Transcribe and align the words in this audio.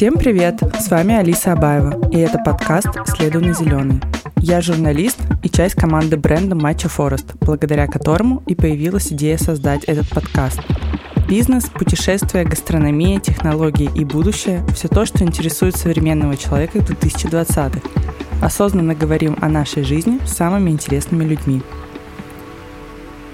Всем 0.00 0.14
привет! 0.14 0.62
С 0.80 0.88
вами 0.88 1.14
Алиса 1.14 1.52
Абаева, 1.52 2.08
и 2.10 2.16
это 2.16 2.38
подкаст 2.38 2.88
«Следуй 3.04 3.42
на 3.42 3.52
зеленый». 3.52 4.00
Я 4.38 4.62
журналист 4.62 5.18
и 5.42 5.50
часть 5.50 5.74
команды 5.74 6.16
бренда 6.16 6.56
Матча 6.56 6.88
Форест, 6.88 7.34
благодаря 7.40 7.86
которому 7.86 8.42
и 8.46 8.54
появилась 8.54 9.12
идея 9.12 9.36
создать 9.36 9.84
этот 9.84 10.08
подкаст. 10.08 10.58
Бизнес, 11.28 11.66
путешествия, 11.66 12.44
гастрономия, 12.44 13.20
технологии 13.20 13.90
и 13.94 14.06
будущее– 14.06 14.64
все 14.74 14.88
то, 14.88 15.04
что 15.04 15.22
интересует 15.22 15.76
современного 15.76 16.34
человека 16.38 16.78
2020-х. 16.78 17.82
Осознанно 18.40 18.94
говорим 18.94 19.36
о 19.42 19.50
нашей 19.50 19.82
жизни 19.82 20.18
с 20.24 20.32
самыми 20.32 20.70
интересными 20.70 21.24
людьми. 21.24 21.60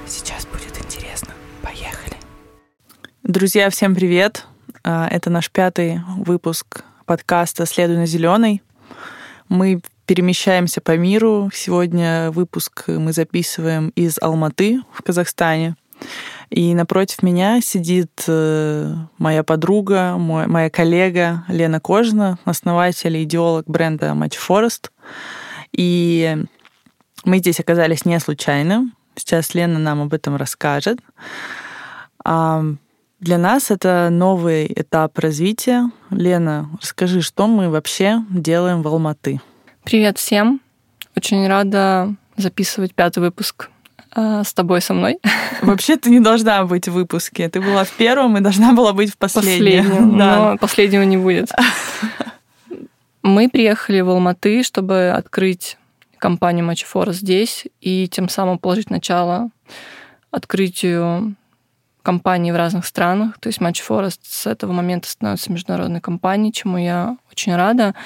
Сейчас 0.05 0.45
будет 0.47 0.77
интересно. 0.85 1.29
Поехали! 1.63 2.17
Друзья, 3.23 3.71
всем 3.71 3.95
привет! 3.95 4.47
А, 4.89 5.09
это 5.11 5.31
наш 5.31 5.51
пятый 5.51 6.01
выпуск 6.17 6.85
подкаста 7.07 7.67
«Следуй 7.67 7.97
на 7.97 8.07
зеленый». 8.07 8.63
Мы 9.49 9.81
перемещаемся 10.07 10.81
по 10.81 10.97
миру. 10.97 11.51
Сегодня 11.53 12.31
выпуск 12.31 12.85
мы 12.87 13.13
записываем 13.13 13.89
из 13.97 14.17
Алматы 14.23 14.83
в 14.93 15.03
Казахстане. 15.03 15.75
И 16.51 16.73
напротив 16.73 17.25
меня 17.25 17.61
сидит 17.61 18.13
э, 18.29 18.95
моя 19.19 19.43
подруга, 19.43 20.15
моя 20.19 20.71
коллега 20.71 21.45
Лена 21.49 21.81
Кожина, 21.81 22.39
основатель 22.45 23.17
и 23.17 23.25
идеолог 23.25 23.65
бренда 23.67 24.11
Match 24.11 24.37
Forest. 24.39 24.91
И 25.73 26.45
мы 27.25 27.39
здесь 27.39 27.59
оказались 27.59 28.05
не 28.05 28.21
случайно. 28.21 28.93
Сейчас 29.17 29.53
Лена 29.53 29.81
нам 29.81 30.03
об 30.03 30.15
этом 30.15 30.37
расскажет. 30.37 31.01
Для 33.19 33.39
нас 33.39 33.71
это 33.71 34.11
новый 34.11 34.71
этап 34.77 35.19
развития. 35.19 35.91
Лена, 36.11 36.69
расскажи, 36.83 37.23
что 37.23 37.47
мы 37.47 37.71
вообще 37.71 38.23
делаем 38.29 38.83
в 38.83 38.89
Алматы? 38.89 39.41
Привет 39.85 40.19
всем. 40.19 40.61
Очень 41.17 41.49
рада 41.49 42.15
записывать 42.37 42.95
пятый 42.95 43.21
выпуск 43.21 43.71
э, 44.15 44.43
с 44.45 44.53
тобой, 44.53 44.83
со 44.83 44.93
мной. 44.93 45.19
Вообще 45.63 45.97
ты 45.97 46.11
не 46.11 46.21
должна 46.21 46.63
быть 46.67 46.89
в 46.89 46.93
выпуске. 46.93 47.49
Ты 47.49 47.63
была 47.63 47.85
в 47.85 47.91
первом 47.93 48.37
и 48.37 48.41
должна 48.41 48.75
была 48.75 48.93
быть 48.93 49.15
в 49.15 49.17
последнем. 49.17 49.85
Последнем, 49.85 50.19
да. 50.19 50.37
но 50.37 50.59
последнего 50.59 51.03
не 51.03 51.17
будет. 51.17 51.51
Мы 53.23 53.49
приехали 53.49 54.03
в 54.03 54.11
Алматы, 54.11 54.63
чтобы 54.63 55.09
открыть 55.09 55.79
компанию 56.19 56.67
Матчфора 56.67 57.13
здесь 57.13 57.65
и 57.81 58.09
тем 58.09 58.29
самым 58.29 58.59
положить 58.59 58.91
начало 58.91 59.49
открытию 60.31 61.35
компаний 62.07 62.53
в 62.53 62.57
разных 62.57 62.87
странах. 62.87 63.37
То 63.41 63.49
есть 63.49 63.59
Match 63.59 63.83
Forest 63.85 64.21
с 64.23 64.47
этого 64.47 64.71
момента 64.71 65.09
становится 65.09 65.51
международной 65.51 66.01
компанией, 66.01 66.53
чему 66.53 66.79
я 66.79 67.17
очень 67.33 67.57
рада. 67.57 67.97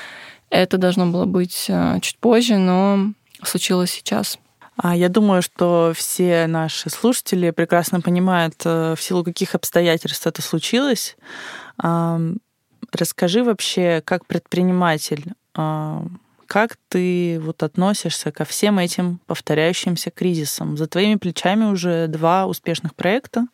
Это 0.49 0.79
должно 0.79 1.07
было 1.09 1.27
быть 1.27 1.67
э, 1.69 1.99
чуть 2.01 2.17
позже, 2.17 2.57
но 2.57 3.13
случилось 3.43 3.91
сейчас. 3.91 4.39
А 4.79 4.97
Я 4.97 5.11
думаю, 5.11 5.43
что 5.43 5.93
все 5.95 6.47
наши 6.47 6.89
слушатели 6.89 7.51
прекрасно 7.51 8.01
понимают, 8.01 8.55
э, 8.65 8.95
в 8.97 9.03
силу 9.03 9.23
каких 9.23 9.55
обстоятельств 9.55 10.27
это 10.27 10.41
случилось. 10.41 11.19
Расскажи 12.93 13.45
вообще, 13.45 14.03
как 14.05 14.25
предприниматель, 14.27 15.25
как 16.51 16.77
ты 16.89 17.39
вот 17.41 17.63
относишься 17.63 18.33
ко 18.33 18.45
всем 18.45 18.81
этим 18.81 19.21
повторяющимся 19.27 20.11
кризисам? 20.11 20.77
За 20.77 20.89
твоими 20.89 21.15
плечами 21.15 21.67
уже 21.67 22.09
два 22.09 22.47
успешных 22.47 22.97
проекта. 22.97 23.47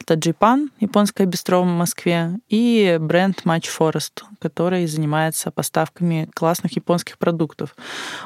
Это 0.00 0.14
Джипан, 0.14 0.72
японское 0.80 1.26
бистро 1.26 1.62
в 1.62 1.66
Москве, 1.66 2.40
и 2.48 2.98
бренд 3.00 3.42
Match 3.44 3.68
Forest, 3.78 4.24
который 4.40 4.84
занимается 4.88 5.52
поставками 5.52 6.28
классных 6.34 6.74
японских 6.74 7.18
продуктов. 7.18 7.76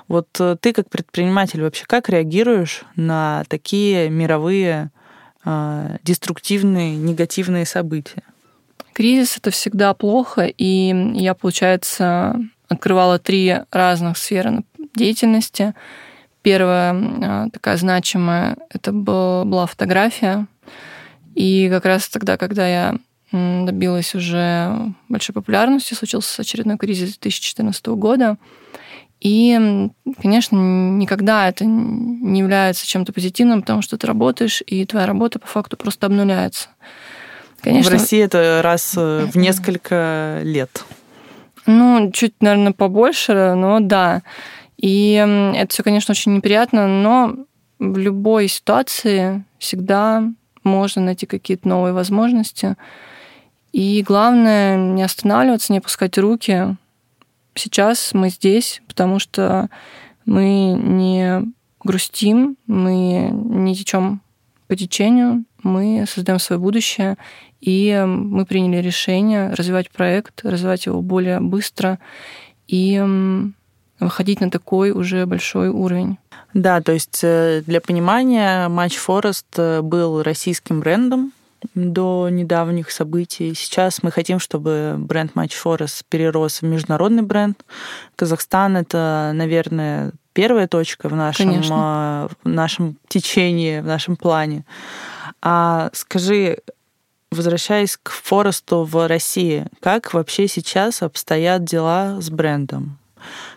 Вот 0.09 0.29
э, 0.41 0.57
ты 0.59 0.73
как 0.73 0.89
предприниматель 0.89 1.63
вообще 1.63 1.85
как 1.87 2.09
реагируешь 2.09 2.85
на 2.97 3.45
такие 3.49 4.09
мировые 4.09 4.91
э, 5.45 5.99
деструктивные, 6.03 6.97
негативные 6.97 7.67
события? 7.67 8.23
Кризис 8.95 9.37
это 9.37 9.51
всегда 9.51 9.93
плохо, 9.93 10.47
и 10.47 11.13
я, 11.13 11.35
получается, 11.35 12.41
открывала 12.69 13.19
три 13.19 13.57
разных 13.71 14.19
сферы 14.19 14.63
деятельности. 14.95 15.75
Первая 16.43 16.95
а, 16.95 17.49
такая 17.51 17.77
значимая 17.77 18.57
это 18.71 18.93
была 18.93 19.67
фотография. 19.67 20.47
И 21.35 21.69
как 21.71 21.85
раз 21.85 22.09
тогда, 22.09 22.37
когда 22.37 22.67
я 22.67 22.97
добилась 23.31 24.15
уже 24.15 24.95
большой 25.09 25.35
популярности, 25.35 25.95
случился 25.95 26.43
очередной 26.43 26.79
кризис 26.79 27.19
2014 27.19 27.87
года. 27.89 28.39
И, 29.21 29.89
конечно, 30.23 30.57
никогда 30.57 31.49
это 31.49 31.65
не 31.65 32.39
является 32.39 32.87
чем-то 32.87 33.13
позитивным, 33.13 33.63
потому 33.63 33.83
что 33.83 33.99
ты 33.99 34.07
работаешь, 34.07 34.63
и 34.65 34.87
твоя 34.87 35.07
работа 35.07 35.41
по 35.41 35.47
факту 35.47 35.77
просто 35.77 36.07
обнуляется. 36.07 36.69
Конечно, 37.61 37.91
в 37.91 37.93
России 37.93 38.21
это 38.21 38.61
раз 38.63 38.95
э, 38.97 39.27
в 39.33 39.37
несколько 39.37 40.41
лет. 40.45 40.85
Ну, 41.71 42.11
чуть, 42.13 42.41
наверное, 42.41 42.73
побольше, 42.73 43.53
но 43.55 43.79
да. 43.81 44.23
И 44.79 45.13
это 45.55 45.71
все, 45.71 45.83
конечно, 45.83 46.13
очень 46.13 46.35
неприятно, 46.35 46.89
но 46.89 47.37
в 47.79 47.99
любой 47.99 48.49
ситуации 48.49 49.45
всегда 49.59 50.25
можно 50.65 51.03
найти 51.03 51.27
какие-то 51.27 51.69
новые 51.69 51.93
возможности. 51.93 52.75
И 53.75 54.03
главное 54.03 54.79
не 54.79 55.03
останавливаться, 55.03 55.71
не 55.75 55.81
опускать 55.81 56.17
руки. 56.17 56.75
Сейчас 57.55 58.15
мы 58.15 58.31
здесь, 58.31 58.81
потому 58.89 59.19
что 59.19 59.69
мы 60.25 60.73
не 60.73 61.53
грустим, 61.85 62.57
мы 62.67 63.29
не 63.31 63.77
течем 63.77 64.23
по 64.69 64.77
течению, 64.77 65.45
мы 65.63 66.05
создаем 66.07 66.39
свое 66.39 66.61
будущее, 66.61 67.17
и 67.61 68.05
мы 68.07 68.45
приняли 68.47 68.81
решение 68.81 69.53
развивать 69.55 69.91
проект, 69.91 70.45
развивать 70.45 70.87
его 70.87 71.03
более 71.03 71.41
быстро 71.41 71.99
и 72.69 73.03
выходить 73.99 74.41
на 74.41 74.51
такой 74.51 74.93
уже 74.93 75.27
большой 75.27 75.71
уровень. 75.71 76.19
Да, 76.55 76.81
то 76.81 76.93
есть 76.93 77.21
э, 77.23 77.63
для 77.67 77.81
понимания 77.81 78.69
Match 78.69 78.97
Forest 79.05 79.45
э, 79.57 79.83
был 79.83 80.23
российским 80.23 80.81
брендом 80.81 81.33
до 81.75 82.29
недавних 82.31 82.91
событий. 82.91 83.55
Сейчас 83.55 84.03
мы 84.03 84.11
хотим, 84.13 84.39
чтобы 84.39 84.95
бренд 84.99 85.33
Match 85.35 85.55
Forest 85.63 86.05
перерос 86.09 86.63
в 86.63 86.67
международный 86.67 87.23
бренд. 87.23 87.65
Казахстан— 88.17 88.77
это, 88.79 89.33
наверное, 89.35 90.13
первая 90.39 90.69
точка 90.69 91.09
в 91.09 91.17
нашем, 91.17 91.49
Конечно. 91.49 92.29
в 92.45 92.49
нашем 92.49 92.97
течении, 93.09 93.81
в 93.81 93.87
нашем 93.87 94.15
плане. 94.15 94.65
А 95.43 95.91
скажи, 95.93 96.59
возвращаясь 97.33 97.99
к 98.01 98.13
Форесту 98.13 98.85
в 98.85 99.09
России, 99.09 99.67
как 99.81 100.15
вообще 100.15 100.47
сейчас 100.47 101.03
обстоят 101.03 101.65
дела 101.65 102.21
с 102.21 102.31
брендом? 102.31 102.99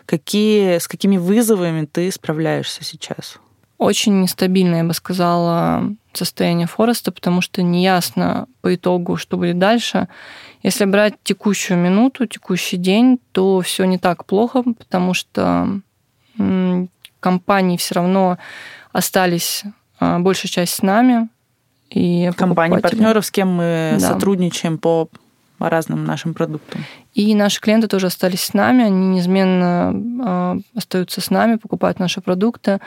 Какие, 0.06 0.78
с 0.78 0.88
какими 0.88 1.18
вызовами 1.18 1.86
ты 1.86 2.10
справляешься 2.10 2.82
сейчас? 2.82 3.38
Очень 3.78 4.20
нестабильное, 4.20 4.78
я 4.78 4.84
бы 4.84 4.92
сказала, 4.92 5.84
состояние 6.12 6.66
Фореста, 6.66 7.12
потому 7.12 7.42
что 7.42 7.62
неясно 7.62 8.48
по 8.60 8.74
итогу, 8.74 9.16
что 9.16 9.36
будет 9.36 9.60
дальше. 9.60 10.08
Если 10.64 10.84
брать 10.84 11.14
текущую 11.22 11.78
минуту, 11.78 12.26
текущий 12.26 12.76
день, 12.76 13.20
то 13.30 13.60
все 13.60 13.84
не 13.84 13.98
так 13.98 14.24
плохо, 14.26 14.64
потому 14.64 15.14
что 15.14 15.80
компании 17.20 17.76
все 17.76 17.94
равно 17.94 18.38
остались 18.92 19.64
а, 20.00 20.18
большая 20.18 20.50
часть 20.50 20.74
с 20.74 20.82
нами, 20.82 21.28
и 21.90 22.30
компании 22.36 22.78
партнеров, 22.78 23.26
с 23.26 23.30
кем 23.30 23.48
мы 23.54 23.96
да. 24.00 24.12
сотрудничаем 24.12 24.78
по 24.78 25.08
разным 25.58 26.04
нашим 26.04 26.34
продуктам. 26.34 26.84
И 27.14 27.34
наши 27.34 27.60
клиенты 27.60 27.86
тоже 27.86 28.06
остались 28.06 28.42
с 28.42 28.54
нами, 28.54 28.84
они 28.84 29.08
неизменно 29.08 30.56
э, 30.64 30.78
остаются 30.78 31.20
с 31.20 31.30
нами, 31.30 31.56
покупают 31.56 31.98
наши 31.98 32.20
продукты, 32.20 32.80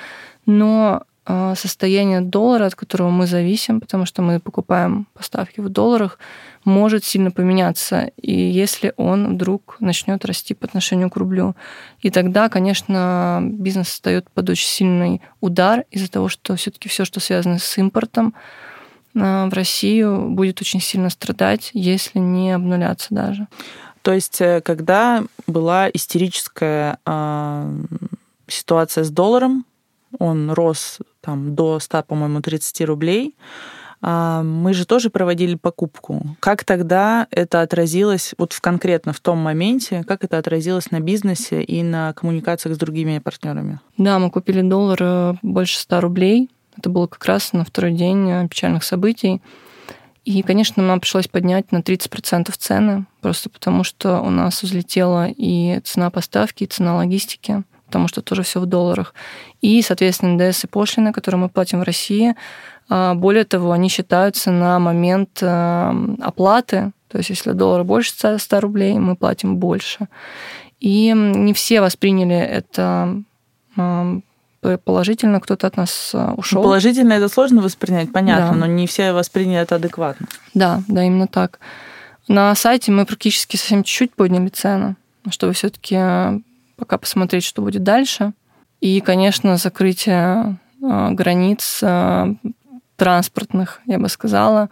но 0.45 1.03
состояние 1.27 2.21
доллара, 2.21 2.65
от 2.65 2.75
которого 2.75 3.09
мы 3.09 3.25
зависим, 3.25 3.81
потому 3.81 4.05
что 4.05 4.21
мы 4.21 4.39
покупаем 4.39 5.07
поставки 5.13 5.59
в 5.59 5.69
долларах, 5.69 6.19
может 6.63 7.03
сильно 7.03 7.31
поменяться, 7.31 8.11
и 8.21 8.33
если 8.33 8.93
он 8.97 9.35
вдруг 9.35 9.77
начнет 9.79 10.25
расти 10.25 10.53
по 10.53 10.65
отношению 10.65 11.09
к 11.09 11.17
рублю. 11.17 11.55
И 12.01 12.09
тогда, 12.09 12.49
конечно, 12.49 13.39
бизнес 13.41 13.87
встает 13.87 14.29
под 14.31 14.49
очень 14.49 14.67
сильный 14.67 15.21
удар 15.41 15.85
из-за 15.91 16.11
того, 16.11 16.29
что 16.29 16.55
все-таки 16.55 16.89
все, 16.89 17.05
что 17.05 17.19
связано 17.19 17.59
с 17.59 17.77
импортом, 17.77 18.33
в 19.15 19.49
Россию 19.53 20.29
будет 20.29 20.59
очень 20.61 20.81
сильно 20.81 21.09
страдать, 21.09 21.71
если 21.73 22.19
не 22.19 22.51
обнуляться 22.51 23.07
даже. 23.11 23.47
То 24.01 24.13
есть, 24.13 24.39
э, 24.41 24.61
когда 24.61 25.23
была 25.47 25.89
истерическая 25.91 26.99
э, 27.05 27.83
ситуация 28.47 29.03
с 29.03 29.09
долларом, 29.09 29.65
он 30.19 30.51
рос 30.51 30.99
там 31.21 31.55
до 31.55 31.79
100, 31.79 32.03
по-моему, 32.03 32.41
30 32.41 32.81
рублей, 32.85 33.35
а, 34.01 34.43
мы 34.43 34.73
же 34.73 34.85
тоже 34.85 35.09
проводили 35.09 35.55
покупку. 35.55 36.37
Как 36.39 36.63
тогда 36.63 37.27
это 37.31 37.61
отразилось, 37.61 38.35
вот 38.37 38.53
в 38.53 38.61
конкретно 38.61 39.13
в 39.13 39.19
том 39.19 39.39
моменте, 39.39 40.03
как 40.07 40.23
это 40.23 40.37
отразилось 40.37 40.91
на 40.91 40.99
бизнесе 40.99 41.63
и 41.63 41.81
на 41.81 42.13
коммуникациях 42.13 42.75
с 42.75 42.77
другими 42.77 43.19
партнерами? 43.19 43.79
Да, 43.97 44.19
мы 44.19 44.29
купили 44.29 44.61
доллар 44.61 44.97
э, 45.01 45.33
больше 45.41 45.79
100 45.79 46.01
рублей. 46.01 46.49
Это 46.77 46.89
было 46.89 47.07
как 47.07 47.25
раз 47.25 47.53
на 47.53 47.65
второй 47.65 47.93
день 47.93 48.29
э, 48.29 48.47
печальных 48.47 48.83
событий. 48.83 49.41
И, 50.25 50.41
конечно, 50.41 50.81
нам 50.83 50.99
пришлось 50.99 51.27
поднять 51.27 51.71
на 51.71 51.77
30% 51.77 52.51
цены, 52.57 53.05
просто 53.21 53.49
потому 53.49 53.83
что 53.83 54.21
у 54.21 54.31
нас 54.31 54.61
взлетела 54.63 55.27
и 55.29 55.79
цена 55.83 56.09
поставки, 56.09 56.63
и 56.63 56.67
цена 56.67 56.95
логистики, 56.95 57.63
потому 57.95 58.09
что 58.09 58.21
тоже 58.21 58.43
все 58.43 58.59
в 58.59 58.65
долларах. 58.65 59.13
И, 59.61 59.81
соответственно, 59.81 60.33
НДС 60.33 60.65
и 60.65 60.67
пошлины, 60.67 61.13
которые 61.13 61.39
мы 61.39 61.47
платим 61.47 61.79
в 61.79 61.83
России, 61.83 62.35
а, 62.89 63.13
более 63.13 63.45
того, 63.45 63.71
они 63.71 63.87
считаются 63.87 64.51
на 64.51 64.79
момент 64.79 65.39
э, 65.41 65.93
оплаты, 66.21 66.91
то 67.07 67.17
есть 67.17 67.29
если 67.29 67.53
доллар 67.53 67.85
больше 67.85 68.11
100 68.37 68.59
рублей, 68.59 68.99
мы 68.99 69.15
платим 69.15 69.55
больше. 69.55 70.09
И 70.81 71.13
не 71.15 71.53
все 71.53 71.79
восприняли 71.79 72.35
это 72.35 73.23
положительно 74.83 75.39
кто-то 75.39 75.67
от 75.67 75.77
нас 75.77 76.11
а, 76.13 76.33
ушел. 76.35 76.63
Положительно 76.63 77.13
это 77.13 77.29
сложно 77.29 77.61
воспринять, 77.61 78.11
понятно, 78.11 78.49
да. 78.49 78.55
но 78.55 78.65
не 78.65 78.87
все 78.87 79.13
восприняли 79.13 79.61
это 79.61 79.75
адекватно. 79.75 80.27
Да, 80.53 80.81
да, 80.89 81.01
именно 81.01 81.27
так. 81.27 81.59
На 82.27 82.53
сайте 82.55 82.91
мы 82.91 83.05
практически 83.05 83.55
совсем 83.55 83.83
чуть-чуть 83.83 84.13
подняли 84.13 84.49
цену, 84.49 84.97
чтобы 85.29 85.53
все-таки 85.53 85.95
а, 85.95 86.39
пока 86.75 86.97
посмотреть, 86.97 87.43
что 87.43 87.61
будет 87.61 87.83
дальше. 87.83 88.33
И, 88.81 89.01
конечно, 89.01 89.57
закрытие 89.57 90.57
а, 90.83 91.11
границ 91.11 91.83
транспортных, 92.97 93.81
я 93.85 93.99
бы 93.99 94.09
сказала. 94.09 94.69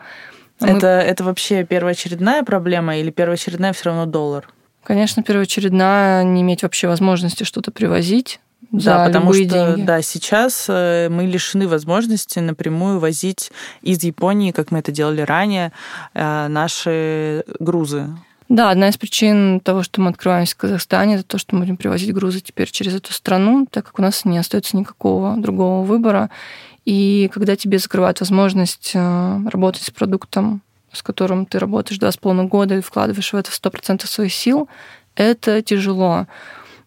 Это, 0.60 0.74
мы... 0.74 0.88
это 0.88 1.24
вообще 1.24 1.66
первоочередная 1.66 2.44
проблема 2.44 2.98
или 2.98 3.12
первоочередная 3.12 3.74
все 3.74 3.86
равно 3.86 4.06
доллар? 4.06 4.48
Конечно, 4.84 5.24
первоочередная 5.24 6.24
не 6.24 6.42
иметь 6.42 6.64
вообще 6.64 6.88
возможности 6.88 7.44
что-то 7.44 7.72
привозить. 7.72 8.40
Да, 8.72 9.06
потому 9.06 9.34
что 9.34 9.44
деньги. 9.44 9.82
да, 9.84 10.02
сейчас 10.02 10.66
э, 10.68 11.08
мы 11.10 11.26
лишены 11.26 11.68
возможности 11.68 12.40
напрямую 12.40 13.00
возить 13.00 13.52
из 13.82 14.04
Японии, 14.04 14.52
как 14.52 14.72
мы 14.72 14.80
это 14.80 14.92
делали 14.92 15.22
ранее, 15.22 15.72
э, 16.14 16.48
наши 16.48 17.44
грузы. 17.60 18.10
Да, 18.54 18.70
одна 18.70 18.90
из 18.90 18.98
причин 18.98 19.62
того, 19.62 19.82
что 19.82 20.00
мы 20.00 20.12
открываемся 20.12 20.54
в 20.54 20.58
Казахстане, 20.58 21.16
это 21.16 21.24
то, 21.24 21.38
что 21.40 21.56
мы 21.56 21.62
будем 21.62 21.76
привозить 21.76 22.14
грузы 22.14 22.40
теперь 22.40 22.70
через 22.70 22.94
эту 22.94 23.12
страну, 23.12 23.66
так 23.66 23.88
как 23.88 23.98
у 23.98 24.04
нас 24.04 24.26
не 24.26 24.38
остается 24.38 24.78
никакого 24.78 25.36
другого 25.38 25.84
выбора. 25.84 26.30
И 26.86 27.32
когда 27.34 27.56
тебе 27.56 27.80
закрывают 27.80 28.20
возможность 28.20 28.92
э, 28.94 29.40
работать 29.50 29.82
с 29.82 29.90
продуктом, 29.90 30.62
с 30.92 31.02
которым 31.02 31.48
ты 31.48 31.58
работаешь 31.58 31.98
два 31.98 32.12
с 32.12 32.18
половиной 32.18 32.46
года 32.46 32.78
и 32.78 32.82
вкладываешь 32.82 33.34
в 33.34 33.36
это 33.36 33.50
100% 33.50 34.06
своих 34.06 34.32
сил, 34.32 34.70
это 35.16 35.64
тяжело. 35.64 36.28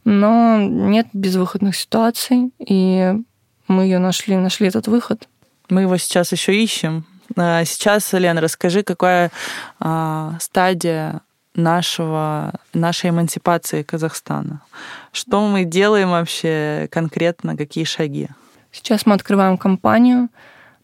Но 0.05 0.61
нет 0.61 1.09
безвыходных 1.13 1.75
ситуаций, 1.75 2.53
и 2.61 3.13
мы 3.67 3.83
ее 3.83 3.99
нашли, 3.99 4.37
нашли 4.37 4.69
этот 4.69 4.87
выход. 4.87 5.29
Мы 5.69 5.81
его 5.81 5.97
сейчас 5.97 6.31
еще 6.31 6.55
ищем. 6.55 7.05
А 7.35 7.65
сейчас, 7.65 8.13
Лена, 8.13 8.41
расскажи, 8.41 8.85
какая 8.85 9.33
а, 9.81 10.37
стадия 10.39 11.23
нашего, 11.57 12.53
нашей 12.75 13.11
эмансипации 13.11 13.83
Казахстана? 13.83 14.61
Что 15.13 15.47
мы 15.47 15.65
делаем 15.65 16.11
вообще 16.11 16.89
конкретно, 16.91 17.57
какие 17.57 17.85
шаги? 17.85 18.29
Сейчас 18.73 19.07
мы 19.07 19.15
открываем 19.15 19.57
компанию. 19.59 20.29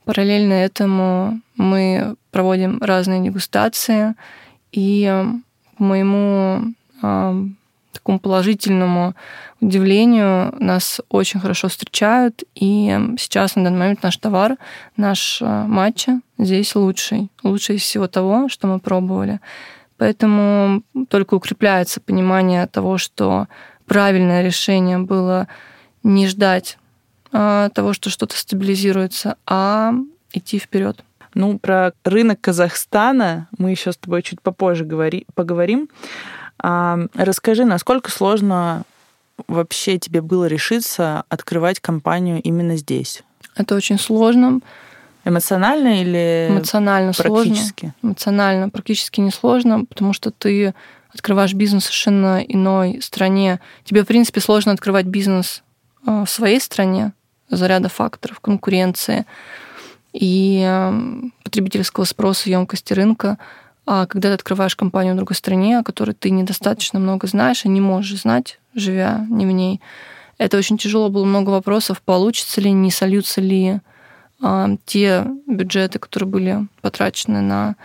Параллельно 0.04 0.54
этому 0.54 1.40
мы 1.56 2.16
проводим 2.30 2.78
разные 2.82 3.20
дегустации. 3.20 4.14
И 4.72 5.24
по 5.76 5.84
моему 5.84 6.74
такому 7.92 8.18
положительному 8.18 9.14
удивлению 9.60 10.54
нас 10.58 11.00
очень 11.08 11.40
хорошо 11.40 11.68
встречают. 11.68 12.42
И 12.54 12.98
сейчас 13.18 13.56
на 13.56 13.64
данный 13.64 13.78
момент 13.78 14.02
наш 14.02 14.16
товар, 14.16 14.56
наш 14.96 15.40
э, 15.40 15.64
матча 15.66 16.20
здесь 16.38 16.74
лучший. 16.74 17.30
Лучший 17.42 17.76
из 17.76 17.82
всего 17.82 18.08
того, 18.08 18.48
что 18.48 18.66
мы 18.66 18.80
пробовали. 18.80 19.40
Поэтому 20.02 20.82
только 21.10 21.34
укрепляется 21.34 22.00
понимание 22.00 22.66
того, 22.66 22.98
что 22.98 23.46
правильное 23.86 24.42
решение 24.42 24.98
было 24.98 25.46
не 26.02 26.26
ждать 26.26 26.76
а, 27.30 27.68
того, 27.68 27.92
что 27.92 28.10
что-то 28.10 28.36
стабилизируется, 28.36 29.36
а 29.46 29.94
идти 30.32 30.58
вперед. 30.58 31.04
Ну, 31.34 31.56
про 31.56 31.92
рынок 32.02 32.40
Казахстана 32.40 33.46
мы 33.56 33.70
еще 33.70 33.92
с 33.92 33.96
тобой 33.96 34.22
чуть 34.22 34.42
попозже 34.42 34.84
говори, 34.84 35.24
поговорим. 35.36 35.88
А, 36.58 36.98
расскажи, 37.14 37.64
насколько 37.64 38.10
сложно 38.10 38.82
вообще 39.46 40.00
тебе 40.00 40.20
было 40.20 40.46
решиться 40.46 41.22
открывать 41.28 41.78
компанию 41.78 42.42
именно 42.42 42.76
здесь? 42.76 43.22
Это 43.54 43.76
очень 43.76 44.00
сложно. 44.00 44.62
Эмоционально 45.24 46.00
или 46.00 46.48
эмоционально 46.50 47.12
практически? 47.12 47.80
Сложно. 47.80 47.94
Эмоционально 48.02 48.68
практически 48.70 49.20
не 49.20 49.30
сложно, 49.30 49.84
потому 49.84 50.12
что 50.12 50.30
ты 50.30 50.74
открываешь 51.14 51.54
бизнес 51.54 51.84
в 51.84 51.86
совершенно 51.86 52.42
иной 52.46 53.00
стране. 53.02 53.60
Тебе, 53.84 54.02
в 54.02 54.06
принципе, 54.06 54.40
сложно 54.40 54.72
открывать 54.72 55.06
бизнес 55.06 55.62
а, 56.06 56.24
в 56.24 56.30
своей 56.30 56.60
стране 56.60 57.12
за 57.48 57.66
ряда 57.66 57.88
факторов 57.88 58.40
конкуренции 58.40 59.26
и 60.12 60.90
потребительского 61.44 62.04
спроса, 62.04 62.50
емкости 62.50 62.92
рынка. 62.92 63.38
А 63.84 64.06
когда 64.06 64.28
ты 64.28 64.34
открываешь 64.34 64.76
компанию 64.76 65.14
в 65.14 65.16
другой 65.16 65.36
стране, 65.36 65.78
о 65.78 65.84
которой 65.84 66.12
ты 66.12 66.30
недостаточно 66.30 66.98
много 66.98 67.26
знаешь 67.26 67.64
и 67.64 67.68
не 67.68 67.80
можешь 67.80 68.22
знать, 68.22 68.58
живя 68.74 69.26
не 69.28 69.44
в 69.46 69.50
ней, 69.50 69.80
это 70.38 70.56
очень 70.56 70.78
тяжело. 70.78 71.08
Было 71.08 71.24
много 71.24 71.50
вопросов, 71.50 72.00
получится 72.02 72.60
ли, 72.60 72.72
не 72.72 72.90
сольются 72.90 73.40
ли 73.40 73.80
те 74.84 75.26
бюджеты, 75.46 75.98
которые 75.98 76.28
были 76.28 76.66
потрачены 76.80 77.40
на 77.40 77.76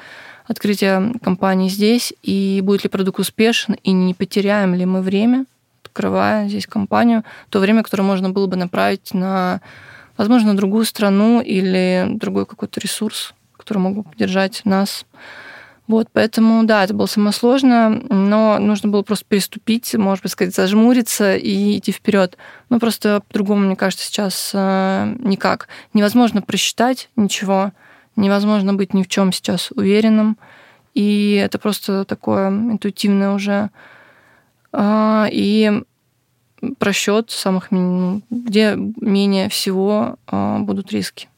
открытие 0.46 1.14
компании 1.24 1.70
здесь, 1.70 2.14
и 2.24 2.62
будет 2.64 2.84
ли 2.84 2.90
продукт 2.90 3.20
успешен, 3.20 3.76
и 3.84 3.92
не 3.92 4.14
потеряем 4.14 4.74
ли 4.76 4.86
мы 4.86 5.02
время, 5.02 5.46
открывая 5.84 6.48
здесь 6.48 6.68
компанию, 6.68 7.24
то 7.50 7.60
время, 7.60 7.84
которое 7.84 8.04
можно 8.04 8.30
было 8.30 8.48
бы 8.48 8.56
направить 8.56 9.14
на, 9.14 9.62
возможно, 10.16 10.56
другую 10.56 10.86
страну 10.86 11.42
или 11.42 12.08
другой 12.10 12.46
какой-то 12.46 12.80
ресурс, 12.80 13.34
который 13.58 13.80
мог 13.80 13.96
бы 13.96 14.04
поддержать 14.04 14.62
нас 14.64 15.06
вот, 15.88 16.10
поэтому, 16.12 16.66
да, 16.66 16.84
это 16.84 16.94
было 16.94 17.06
самое 17.06 17.32
сложное, 17.32 17.90
но 18.10 18.60
нужно 18.60 18.90
было 18.90 19.04
просто 19.04 19.24
переступить, 19.26 19.96
может 19.96 20.22
быть, 20.22 20.34
сказать, 20.34 20.54
зажмуриться 20.54 21.38
и 21.38 21.78
идти 21.78 21.94
вперед. 21.94 22.38
Ну, 22.70 22.80
просто 22.80 23.24
по-другому, 23.30 23.62
мне 23.62 23.78
кажется, 23.78 24.06
сейчас 24.06 24.52
э, 24.54 25.16
никак. 25.20 25.70
Невозможно 25.94 26.42
просчитать 26.42 27.10
ничего, 27.16 27.72
невозможно 28.18 28.74
быть 28.74 28.94
ни 28.94 29.02
в 29.04 29.08
чем 29.08 29.32
сейчас 29.32 29.72
уверенным. 29.72 30.38
И 30.94 31.42
это 31.42 31.58
просто 31.58 32.04
такое 32.04 32.50
интуитивное 32.50 33.32
уже. 33.32 33.70
Э, 34.74 35.28
и 35.32 35.84
просчет 36.80 37.32
самых, 37.32 37.70
где 37.72 38.76
менее 38.76 39.48
всего 39.48 40.18
э, 40.30 40.58
будут 40.60 40.92
риски. 40.92 41.30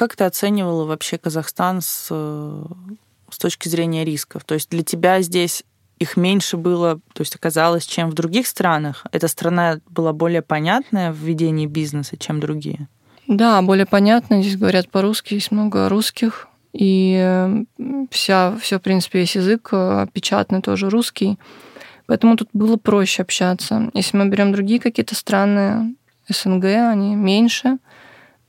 Как 0.00 0.16
ты 0.16 0.24
оценивала 0.24 0.86
вообще 0.86 1.18
Казахстан 1.18 1.82
с, 1.82 2.06
с 2.08 3.38
точки 3.38 3.68
зрения 3.68 4.02
рисков? 4.02 4.44
То 4.44 4.54
есть 4.54 4.70
для 4.70 4.82
тебя 4.82 5.20
здесь 5.20 5.62
их 5.98 6.16
меньше 6.16 6.56
было, 6.56 7.00
то 7.12 7.20
есть 7.20 7.36
оказалось, 7.36 7.84
чем 7.84 8.08
в 8.08 8.14
других 8.14 8.46
странах? 8.46 9.04
Эта 9.12 9.28
страна 9.28 9.80
была 9.90 10.14
более 10.14 10.40
понятная 10.40 11.12
в 11.12 11.16
ведении 11.16 11.66
бизнеса, 11.66 12.16
чем 12.16 12.40
другие? 12.40 12.88
Да, 13.26 13.60
более 13.60 13.84
понятно. 13.84 14.40
Здесь 14.40 14.56
говорят 14.56 14.90
по-русски, 14.90 15.34
есть 15.34 15.50
много 15.50 15.90
русских. 15.90 16.48
И 16.72 17.62
вся, 18.10 18.56
все, 18.56 18.78
в 18.78 18.82
принципе, 18.82 19.18
весь 19.18 19.36
язык 19.36 19.68
э, 19.72 20.06
печатный 20.14 20.62
тоже 20.62 20.88
русский. 20.88 21.38
Поэтому 22.06 22.38
тут 22.38 22.48
было 22.54 22.78
проще 22.78 23.20
общаться. 23.20 23.90
Если 23.92 24.16
мы 24.16 24.30
берем 24.30 24.50
другие 24.52 24.80
какие-то 24.80 25.14
страны, 25.14 25.94
СНГ, 26.26 26.64
они 26.64 27.16
меньше– 27.16 27.76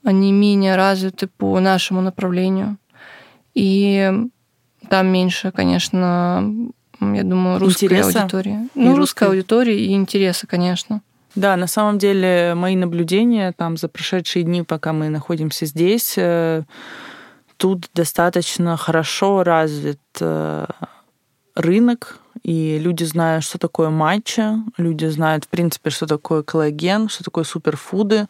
они 0.04 0.32
менее 0.32 0.76
развиты 0.76 1.28
по 1.28 1.60
нашему 1.60 2.02
направлению. 2.02 2.78
И 3.54 4.12
там 4.90 5.08
меньше, 5.08 5.52
конечно, 5.52 6.52
я 7.00 7.24
думаю, 7.24 7.60
русской 7.60 7.86
интереса 7.86 8.22
аудитории. 8.22 8.70
Ну, 8.76 8.96
русской 8.96 9.28
аудитории 9.28 9.78
и 9.78 9.94
интереса, 9.94 10.48
конечно. 10.48 11.02
Да, 11.36 11.56
на 11.56 11.68
самом 11.68 11.98
деле 11.98 12.54
мои 12.56 12.76
наблюдения 12.76 13.54
там 13.54 13.78
за 13.78 13.88
прошедшие 13.88 14.44
дни, 14.44 14.64
пока 14.64 14.92
мы 14.92 15.10
находимся 15.10 15.66
здесь, 15.66 16.16
э, 16.18 16.64
тут 17.58 17.90
достаточно 17.94 18.76
хорошо 18.76 19.44
развит 19.44 20.02
э, 20.20 20.66
рынок, 21.56 22.20
и 22.44 22.80
люди 22.80 23.04
знают, 23.04 23.44
что 23.44 23.58
такое 23.60 23.90
матча, 23.90 24.58
люди 24.78 25.06
знают, 25.06 25.46
в 25.46 25.48
принципе, 25.48 25.90
что 25.90 26.06
такое 26.06 26.44
коллаген, 26.44 27.08
что 27.08 27.24
такое 27.24 27.44
суперфуды. 27.44 28.28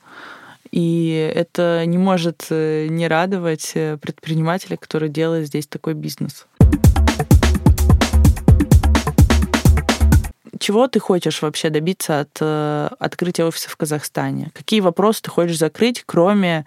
И 0.71 1.31
это 1.35 1.85
не 1.85 1.97
может 1.97 2.47
э, 2.49 2.87
не 2.89 3.07
радовать 3.07 3.71
э, 3.75 3.97
предпринимателя, 3.97 4.77
который 4.77 5.09
делает 5.09 5.47
здесь 5.47 5.67
такой 5.67 5.93
бизнес. 5.93 6.47
Чего 10.59 10.87
ты 10.87 10.99
хочешь 10.99 11.41
вообще 11.41 11.69
добиться 11.69 12.21
от 12.21 12.37
э, 12.39 12.89
открытия 12.99 13.45
офиса 13.45 13.69
в 13.69 13.75
Казахстане? 13.75 14.51
Какие 14.53 14.79
вопросы 14.79 15.23
ты 15.23 15.29
хочешь 15.29 15.57
закрыть, 15.57 16.03
кроме 16.05 16.65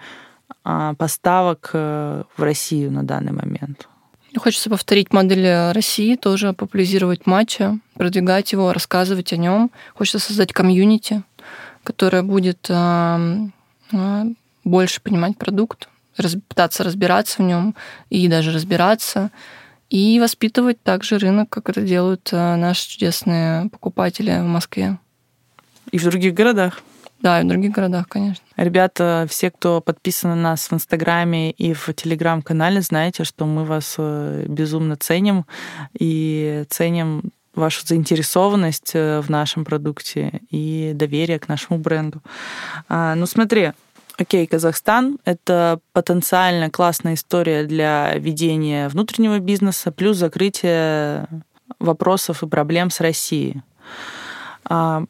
э, 0.64 0.94
поставок 0.98 1.70
э, 1.72 2.24
в 2.36 2.42
Россию 2.42 2.90
на 2.90 3.04
данный 3.04 3.32
момент? 3.32 3.88
Хочется 4.36 4.68
повторить 4.68 5.12
модель 5.12 5.72
России, 5.72 6.16
тоже 6.16 6.52
популяризировать 6.52 7.26
матча, 7.26 7.78
продвигать 7.94 8.50
его, 8.52 8.72
рассказывать 8.72 9.32
о 9.32 9.36
нем. 9.36 9.70
Хочется 9.94 10.18
создать 10.18 10.52
комьюнити, 10.52 11.22
которое 11.84 12.22
будет 12.22 12.66
э, 12.68 12.74
э, 12.74 13.48
больше 14.64 15.00
понимать 15.00 15.36
продукт, 15.36 15.88
пытаться 16.48 16.84
разбираться 16.84 17.42
в 17.42 17.46
нем 17.46 17.74
и 18.08 18.28
даже 18.28 18.52
разбираться 18.52 19.30
и 19.90 20.18
воспитывать 20.18 20.82
также 20.82 21.18
рынок, 21.18 21.50
как 21.50 21.68
это 21.68 21.82
делают 21.82 22.30
э, 22.32 22.56
наши 22.56 22.88
чудесные 22.88 23.68
покупатели 23.68 24.30
в 24.30 24.44
Москве. 24.44 24.98
И 25.92 25.98
в 25.98 26.02
других 26.02 26.34
городах. 26.34 26.82
Да, 27.20 27.40
и 27.40 27.44
в 27.44 27.48
других 27.48 27.70
городах, 27.70 28.08
конечно. 28.08 28.44
Ребята, 28.56 29.26
все, 29.30 29.50
кто 29.50 29.80
подписан 29.80 30.30
на 30.30 30.36
нас 30.36 30.68
в 30.68 30.74
Инстаграме 30.74 31.52
и 31.52 31.72
в 31.74 31.92
Телеграм-канале, 31.94 32.80
знаете, 32.80 33.24
что 33.24 33.46
мы 33.46 33.64
вас 33.64 33.94
э, 33.98 34.46
безумно 34.48 34.96
ценим 34.96 35.46
и 35.98 36.64
ценим 36.70 37.30
вашу 37.54 37.86
заинтересованность 37.86 38.92
э, 38.94 39.20
в 39.20 39.30
нашем 39.30 39.64
продукте 39.64 40.40
и 40.50 40.92
доверие 40.94 41.38
к 41.38 41.48
нашему 41.48 41.78
бренду. 41.78 42.22
А, 42.88 43.14
ну 43.14 43.26
смотри, 43.26 43.72
Окей, 44.16 44.46
Казахстан— 44.46 45.18
это 45.24 45.80
потенциально 45.92 46.70
классная 46.70 47.14
история 47.14 47.64
для 47.64 48.14
ведения 48.14 48.88
внутреннего 48.88 49.40
бизнеса, 49.40 49.90
плюс 49.90 50.18
закрытие 50.18 51.26
вопросов 51.80 52.44
и 52.44 52.46
проблем 52.46 52.90
с 52.90 53.00
Россией. 53.00 53.62
А 54.64 55.04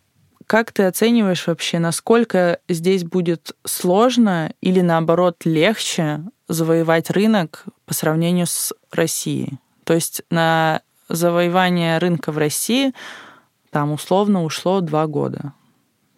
как 0.46 0.72
ты 0.72 0.84
оцениваешь 0.84 1.46
вообще, 1.46 1.78
насколько 1.78 2.60
здесь 2.68 3.04
будет 3.04 3.52
сложно 3.66 4.52
или 4.62 4.80
наоборот 4.80 5.44
легче 5.44 6.22
завоевать 6.48 7.10
рынок 7.10 7.64
по 7.84 7.92
сравнению 7.92 8.46
с 8.46 8.72
Россией? 8.90 9.58
То 9.84 9.92
есть 9.92 10.22
на 10.30 10.80
завоевание 11.08 11.98
рынка 11.98 12.32
в 12.32 12.38
России 12.38 12.92
там 13.70 13.92
условно 13.92 14.44
ушло 14.44 14.80
два 14.80 15.06
года 15.06 15.52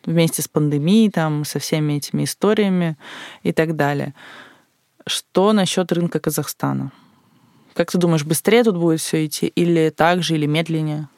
вместе 0.04 0.42
с 0.42 0.48
пандемией, 0.48 1.10
там, 1.10 1.44
со 1.44 1.58
всеми 1.58 1.94
этими 1.94 2.24
историями 2.24 2.96
и 3.42 3.52
так 3.52 3.76
далее. 3.76 4.14
Что 5.06 5.52
насчет 5.52 5.90
рынка 5.92 6.20
Казахстана? 6.20 6.92
Как 7.74 7.90
ты 7.90 7.98
думаешь, 7.98 8.24
быстрее 8.24 8.64
тут 8.64 8.76
будет 8.76 9.00
все 9.00 9.26
идти 9.26 9.46
или 9.46 9.90
так 9.90 10.22
же, 10.22 10.34
или 10.34 10.46
медленнее? 10.46 11.08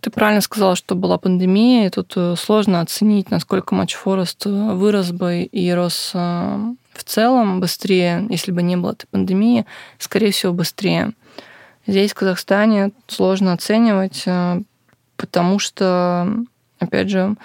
Ты 0.00 0.10
правильно 0.10 0.42
сказала, 0.42 0.76
что 0.76 0.94
была 0.94 1.16
пандемия, 1.16 1.86
и 1.86 1.90
тут 1.90 2.12
э, 2.16 2.34
сложно 2.36 2.80
оценить, 2.80 3.30
насколько 3.30 3.74
Матч 3.74 3.94
Форест 3.94 4.46
э, 4.46 4.50
вырос 4.50 5.12
бы 5.12 5.44
и 5.44 5.72
рос 5.72 6.10
э, 6.12 6.18
в 6.92 7.04
целом 7.04 7.60
быстрее, 7.60 8.26
если 8.28 8.52
бы 8.52 8.62
не 8.62 8.76
было 8.76 8.92
этой 8.92 9.06
пандемии, 9.06 9.64
скорее 9.98 10.30
всего, 10.30 10.52
быстрее. 10.52 11.14
Здесь, 11.86 12.12
в 12.12 12.14
Казахстане, 12.14 12.92
сложно 13.06 13.52
оценивать, 13.52 14.24
потому 15.16 15.58
что, 15.58 16.28
опять 16.78 17.10
же, 17.10 17.36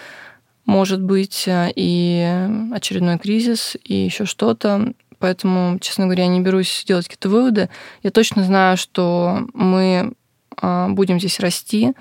может 0.69 1.01
быть 1.01 1.47
э, 1.47 1.71
и 1.75 2.47
очередной 2.71 3.17
кризис, 3.17 3.75
и 3.83 3.95
еще 3.95 4.25
что-то. 4.25 4.93
Поэтому, 5.17 5.79
честно 5.79 6.05
говоря, 6.05 6.25
я 6.25 6.29
не 6.29 6.41
берусь 6.41 6.83
делать 6.87 7.05
какие-то 7.07 7.29
выводы. 7.29 7.69
Я 8.03 8.11
точно 8.11 8.43
знаю, 8.43 8.77
что 8.77 9.47
мы 9.53 10.13
а, 10.55 10.87
будем 10.89 11.19
здесь 11.19 11.39
расти, 11.39 11.93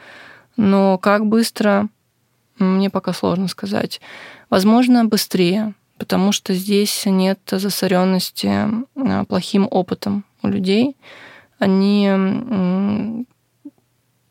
но 0.57 0.99
как 0.99 1.26
быстро, 1.26 1.88
мне 2.59 2.90
пока 2.90 3.12
сложно 3.12 3.49
сказать. 3.49 4.00
Возможно, 4.50 5.04
быстрее, 5.04 5.75
потому 5.97 6.30
что 6.30 6.54
здесь 6.54 7.07
нет 7.07 7.40
засоренности 7.50 8.66
плохим 9.26 9.66
опытом 9.68 10.25
у 10.42 10.49
людей. 10.49 10.97
Они 11.58 12.08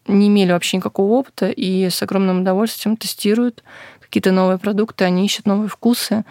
не 0.08 0.28
имели 0.28 0.52
вообще 0.52 0.78
никакого 0.78 1.14
опыта 1.14 1.50
и 1.50 1.90
с 1.90 2.02
огромным 2.02 2.42
удовольствием 2.42 2.96
тестируют 2.98 3.64
какие-то 4.00 4.32
новые 4.32 4.58
продукты, 4.58 5.04
они 5.04 5.26
ищут 5.26 5.46
новые 5.46 5.68
вкусы. 5.68 6.24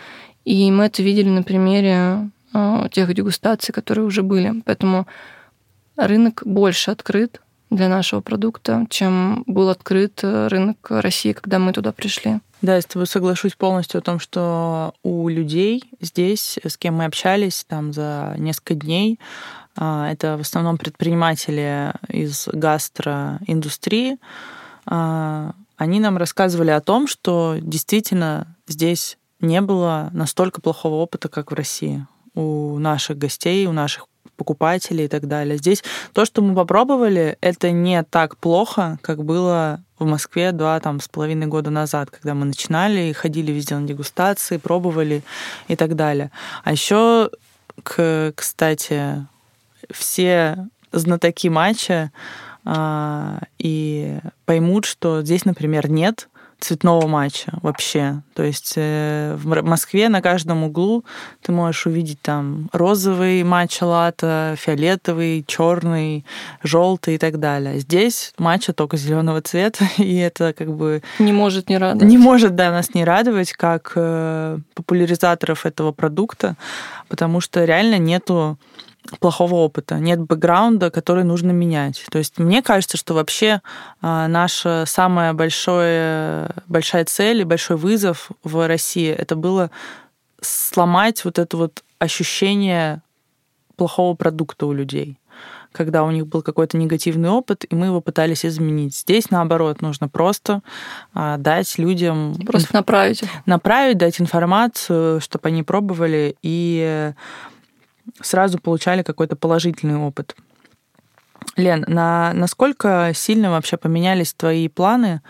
И 0.44 0.70
мы 0.70 0.84
это 0.86 1.02
видели 1.02 1.28
на 1.28 1.42
примере 1.42 2.30
а, 2.52 2.88
тех 2.88 3.12
дегустаций, 3.12 3.74
которые 3.74 4.06
уже 4.06 4.22
были. 4.22 4.62
Поэтому 4.64 5.06
рынок 5.96 6.42
больше 6.46 6.90
открыт 6.90 7.42
для 7.76 7.88
нашего 7.88 8.20
продукта, 8.20 8.86
чем 8.90 9.44
был 9.46 9.68
открыт 9.68 10.20
рынок 10.22 10.86
России, 10.90 11.32
когда 11.32 11.58
мы 11.58 11.72
туда 11.72 11.92
пришли. 11.92 12.40
Да, 12.62 12.76
я 12.76 12.80
с 12.80 12.86
тобой 12.86 13.06
соглашусь 13.06 13.54
полностью 13.54 13.98
о 13.98 14.02
том, 14.02 14.18
что 14.18 14.94
у 15.02 15.28
людей 15.28 15.84
здесь, 16.00 16.58
с 16.64 16.76
кем 16.76 16.96
мы 16.96 17.04
общались 17.04 17.64
там 17.68 17.92
за 17.92 18.34
несколько 18.38 18.74
дней, 18.74 19.20
а, 19.76 20.10
это 20.10 20.38
в 20.38 20.40
основном 20.40 20.78
предприниматели 20.78 21.92
из 22.08 22.48
гастроиндустрии, 22.50 24.16
а, 24.86 25.52
они 25.76 26.00
нам 26.00 26.16
рассказывали 26.16 26.70
о 26.70 26.80
том, 26.80 27.06
что 27.06 27.56
действительно 27.60 28.56
здесь 28.66 29.18
не 29.40 29.60
было 29.60 30.08
настолько 30.12 30.62
плохого 30.62 30.94
опыта, 30.94 31.28
как 31.28 31.50
в 31.50 31.54
России 31.54 32.06
у 32.34 32.78
наших 32.78 33.18
гостей, 33.18 33.66
у 33.66 33.72
наших 33.72 34.06
покупателей 34.36 35.06
и 35.06 35.08
так 35.08 35.26
далее. 35.26 35.56
Здесь 35.56 35.82
то, 36.12 36.24
что 36.24 36.42
мы 36.42 36.54
попробовали, 36.54 37.36
это 37.40 37.70
не 37.70 38.02
так 38.02 38.36
плохо, 38.36 38.98
как 39.02 39.24
было 39.24 39.82
в 39.98 40.04
Москве 40.04 40.52
два 40.52 40.78
там 40.80 41.00
с 41.00 41.08
половиной 41.08 41.46
года 41.46 41.70
назад, 41.70 42.10
когда 42.10 42.34
мы 42.34 42.44
начинали 42.44 43.08
и 43.08 43.12
ходили 43.12 43.52
везде 43.52 43.76
на 43.76 43.86
дегустации, 43.86 44.58
пробовали 44.58 45.22
и 45.68 45.76
так 45.76 45.96
далее. 45.96 46.30
А 46.64 46.72
еще, 46.72 47.30
кстати, 47.82 49.26
все 49.90 50.68
знатоки 50.92 51.48
матча 51.48 52.10
а, 52.64 53.40
и 53.58 54.18
поймут, 54.44 54.84
что 54.84 55.22
здесь, 55.22 55.44
например, 55.44 55.90
нет 55.90 56.28
цветного 56.60 57.06
матча 57.06 57.52
вообще. 57.62 58.22
То 58.34 58.42
есть 58.42 58.74
э, 58.76 59.36
в 59.36 59.62
Москве 59.62 60.08
на 60.08 60.22
каждом 60.22 60.64
углу 60.64 61.04
ты 61.42 61.52
можешь 61.52 61.86
увидеть 61.86 62.20
там 62.22 62.68
розовый 62.72 63.42
матча 63.44 63.84
лата, 63.84 64.54
фиолетовый, 64.58 65.44
черный, 65.46 66.24
желтый 66.62 67.16
и 67.16 67.18
так 67.18 67.38
далее. 67.38 67.78
Здесь 67.80 68.32
матча 68.38 68.72
только 68.72 68.96
зеленого 68.96 69.40
цвета, 69.42 69.84
и 69.98 70.16
это 70.16 70.52
как 70.52 70.72
бы... 70.72 71.02
Не 71.18 71.32
может 71.32 71.68
не 71.68 71.78
радовать. 71.78 72.08
Не 72.08 72.18
может, 72.18 72.54
да, 72.54 72.70
нас 72.70 72.94
не 72.94 73.04
радовать, 73.04 73.52
как 73.52 73.92
э, 73.94 74.58
популяризаторов 74.74 75.66
этого 75.66 75.92
продукта, 75.92 76.56
потому 77.08 77.40
что 77.40 77.64
реально 77.64 77.98
нету 77.98 78.58
плохого 79.18 79.56
опыта, 79.56 79.96
нет 79.96 80.20
бэкграунда, 80.20 80.90
который 80.90 81.24
нужно 81.24 81.50
менять. 81.50 82.04
То 82.10 82.18
есть 82.18 82.38
мне 82.38 82.62
кажется, 82.62 82.96
что 82.96 83.14
вообще 83.14 83.60
а, 84.00 84.28
наша 84.28 84.84
самая 84.86 85.32
большая, 85.32 86.50
большая 86.68 87.04
цель 87.04 87.40
и 87.40 87.44
большой 87.44 87.76
вызов 87.76 88.30
в 88.42 88.66
России 88.66 89.08
это 89.08 89.36
было 89.36 89.70
сломать 90.40 91.24
вот 91.24 91.38
это 91.38 91.56
вот 91.56 91.82
ощущение 91.98 93.02
плохого 93.76 94.14
продукта 94.14 94.66
у 94.66 94.72
людей 94.72 95.18
когда 95.76 96.04
у 96.04 96.10
них 96.10 96.26
был 96.26 96.42
какой-то 96.42 96.78
негативный 96.78 97.28
опыт, 97.28 97.66
и 97.68 97.74
мы 97.74 97.86
его 97.86 98.00
пытались 98.00 98.46
изменить. 98.46 98.96
Здесь, 98.96 99.30
наоборот, 99.30 99.82
нужно 99.82 100.08
просто 100.08 100.62
а, 101.12 101.36
дать 101.36 101.76
людям... 101.78 102.34
Просто 102.46 102.74
направить. 102.74 103.22
Направить, 103.44 103.98
дать 103.98 104.20
информацию, 104.20 105.20
чтобы 105.20 105.48
они 105.48 105.62
пробовали, 105.62 106.36
и 106.42 107.12
сразу 108.20 108.58
получали 108.58 109.02
какой-то 109.02 109.36
положительный 109.36 109.96
опыт. 109.96 110.36
Лен, 111.56 111.84
на, 111.88 112.32
насколько 112.34 113.12
сильно 113.14 113.50
вообще 113.50 113.76
поменялись 113.76 114.34
твои 114.34 114.68
планы 114.68 115.22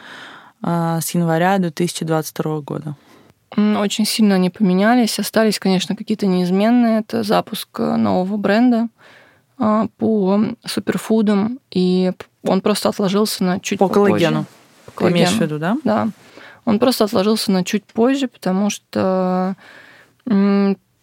а, 0.62 1.00
с 1.00 1.10
января 1.10 1.58
2022 1.58 2.60
года? 2.60 2.96
Очень 3.56 4.04
сильно 4.04 4.34
они 4.34 4.50
поменялись. 4.50 5.18
Остались, 5.18 5.58
конечно, 5.58 5.94
какие-то 5.94 6.26
неизменные. 6.26 7.00
Это 7.00 7.22
запуск 7.22 7.78
нового 7.78 8.36
бренда 8.36 8.88
а, 9.58 9.86
по 9.98 10.40
суперфудам, 10.64 11.60
и 11.70 12.12
он 12.42 12.60
просто 12.60 12.88
отложился 12.88 13.44
на 13.44 13.60
чуть 13.60 13.78
по 13.78 13.88
попозже. 13.88 14.08
коллагену. 14.08 14.46
По 14.86 14.92
коллагену. 14.92 15.18
Имеешь 15.18 15.36
в 15.36 15.40
виду, 15.40 15.58
да? 15.58 15.76
Да. 15.84 16.08
Он 16.64 16.80
просто 16.80 17.04
отложился 17.04 17.52
на 17.52 17.64
чуть 17.64 17.84
позже, 17.84 18.26
потому 18.26 18.70
что 18.70 19.54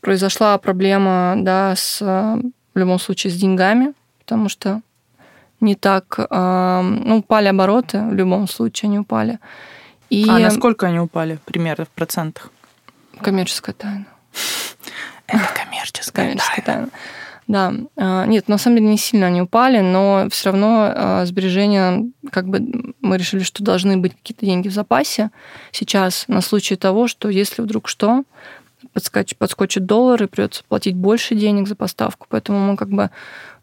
произошла 0.03 0.57
проблема, 0.57 1.35
да, 1.37 1.75
с, 1.75 2.01
в 2.01 2.77
любом 2.77 2.99
случае 2.99 3.31
с 3.31 3.37
деньгами, 3.37 3.93
потому 4.19 4.49
что 4.49 4.81
не 5.61 5.75
так, 5.75 6.17
ну, 6.29 7.17
упали 7.19 7.47
обороты, 7.47 8.01
в 8.01 8.13
любом 8.13 8.49
случае 8.49 8.89
они 8.89 8.99
упали. 8.99 9.39
И... 10.09 10.27
А 10.29 10.39
насколько 10.39 10.87
они 10.87 10.99
упали, 10.99 11.39
примерно, 11.45 11.85
в 11.85 11.89
процентах? 11.89 12.51
Коммерческая 13.21 13.73
тайна. 13.73 14.05
Это 15.27 15.47
коммерческая, 15.55 16.25
коммерческая 16.25 16.65
тайна. 16.65 16.89
Да, 17.47 17.73
а, 17.95 18.25
нет, 18.25 18.49
на 18.49 18.57
самом 18.57 18.77
деле 18.77 18.89
не 18.89 18.97
сильно 18.97 19.27
они 19.27 19.41
упали, 19.41 19.79
но 19.79 20.27
все 20.29 20.51
равно 20.51 21.23
сбережения, 21.25 22.05
как 22.29 22.47
бы 22.47 22.93
мы 23.01 23.17
решили, 23.17 23.43
что 23.43 23.63
должны 23.63 23.97
быть 23.97 24.15
какие-то 24.15 24.45
деньги 24.45 24.67
в 24.67 24.73
запасе 24.73 25.29
сейчас 25.71 26.25
на 26.27 26.41
случай 26.41 26.75
того, 26.75 27.07
что 27.07 27.29
если 27.29 27.61
вдруг 27.61 27.87
что, 27.87 28.23
подскочит, 28.91 29.37
подскочит 29.37 29.85
доллар 29.85 30.23
и 30.23 30.27
придется 30.27 30.63
платить 30.67 30.95
больше 30.95 31.35
денег 31.35 31.67
за 31.67 31.75
поставку. 31.75 32.27
Поэтому 32.29 32.59
мы 32.59 32.77
как 32.77 32.89
бы 32.89 33.09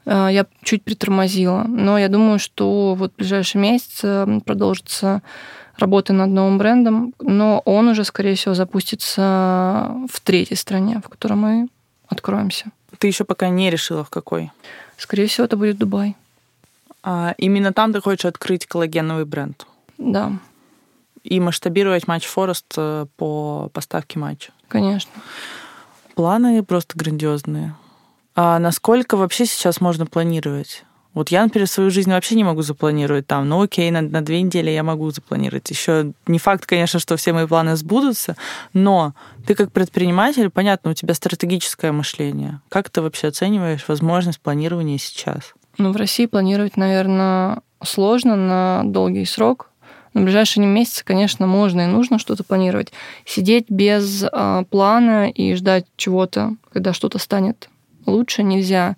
а, 0.07 0.29
я 0.29 0.47
чуть 0.63 0.83
притормозила. 0.83 1.65
Но 1.69 1.99
я 1.99 2.09
думаю, 2.09 2.39
что 2.39 2.95
вот 2.95 3.13
в 3.13 3.17
ближайший 3.17 3.59
месяц 3.59 4.03
продолжится 4.45 5.23
работа 5.77 6.13
над 6.13 6.31
новым 6.31 6.59
брендом, 6.59 7.15
но 7.21 7.63
он 7.65 7.89
уже, 7.89 8.05
скорее 8.05 8.35
всего, 8.35 8.55
запустится 8.55 9.91
в 10.11 10.21
третьей 10.21 10.57
стране, 10.57 11.01
в 11.05 11.09
которой 11.09 11.35
мы 11.35 11.69
откроемся. 12.09 12.67
Ты 12.99 13.07
еще 13.07 13.25
пока 13.25 13.49
не 13.49 13.71
решила, 13.71 14.05
в 14.05 14.11
какой? 14.11 14.51
Скорее 14.99 15.27
всего, 15.27 15.47
это 15.47 15.57
будет 15.57 15.79
Дубай. 15.79 16.17
А 17.03 17.35
именно 17.39 17.73
там 17.73 17.93
ты 17.93 18.01
хочешь 18.01 18.27
открыть 18.27 18.67
коллагеновый 18.67 19.25
бренд? 19.25 19.67
Да. 19.97 20.33
И 21.23 21.39
масштабировать 21.41 22.09
матч 22.09 22.27
Форест 22.27 22.73
э, 22.77 23.07
по 23.17 23.71
поставке 23.73 24.19
матча? 24.19 24.53
Конечно. 24.69 25.11
Планы 26.15 26.63
просто 26.63 26.99
грандиозные. 26.99 27.75
А 28.35 28.59
насколько 28.59 29.17
вообще 29.17 29.47
сейчас 29.47 29.81
можно 29.81 30.07
планировать? 30.07 30.85
Вот 31.13 31.31
я, 31.31 31.43
например, 31.43 31.67
свою 31.67 31.91
жизнь 31.91 32.11
вообще 32.11 32.37
не 32.37 32.45
могу 32.45 32.63
запланировать 32.63 33.27
там. 33.27 33.49
Ну 33.49 33.63
окей, 33.63 33.91
на, 33.91 34.01
на 34.01 34.23
две 34.23 34.41
недели 34.43 34.71
я 34.71 34.85
могу 34.85 35.11
запланировать. 35.11 35.69
Еще 35.71 36.13
не 36.27 36.39
факт, 36.39 36.67
конечно, 36.67 37.01
что 37.01 37.17
все 37.17 37.33
мои 37.33 37.47
планы 37.47 37.77
сбудутся, 37.77 38.37
но 38.73 39.15
ты 39.47 39.57
как 39.57 39.73
предприниматель, 39.73 40.51
понятно, 40.51 40.93
у 40.93 40.95
тебя 40.95 41.15
стратегическое 41.15 41.91
мышление. 41.91 42.61
Как 42.69 42.91
ты 42.91 43.03
вообще 43.03 43.29
оцениваешь 43.29 43.89
возможность 43.89 44.41
планирования 44.41 44.99
сейчас? 44.99 45.55
Ну, 45.79 45.93
в 45.93 45.97
России 45.97 46.27
планировать, 46.27 46.77
наверное, 46.77 47.63
сложно 47.83 48.37
на 48.37 48.83
долгий 48.85 49.25
срок. 49.25 49.70
На 50.13 50.23
ближайшие 50.23 50.67
месяцы, 50.67 51.05
конечно, 51.05 51.47
можно 51.47 51.83
и 51.83 51.87
нужно 51.87 52.19
что-то 52.19 52.43
планировать. 52.43 52.93
Сидеть 53.25 53.67
без 53.69 54.25
э, 54.25 54.65
плана 54.69 55.31
и 55.31 55.55
ждать 55.55 55.87
чего-то, 55.97 56.57
когда 56.73 56.93
что-то 56.93 57.19
станет 57.19 57.69
лучше, 58.07 58.43
нельзя. 58.43 58.97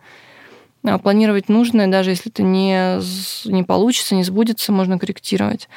А, 0.85 0.99
планировать 0.99 1.49
нужно, 1.49 1.90
даже 1.90 2.11
если 2.11 2.31
это 2.31 2.42
не, 2.42 2.99
не 3.45 3.62
получится, 3.62 4.14
не 4.14 4.25
сбудется, 4.25 4.73
можно 4.73 4.99
корректировать. 4.99 5.69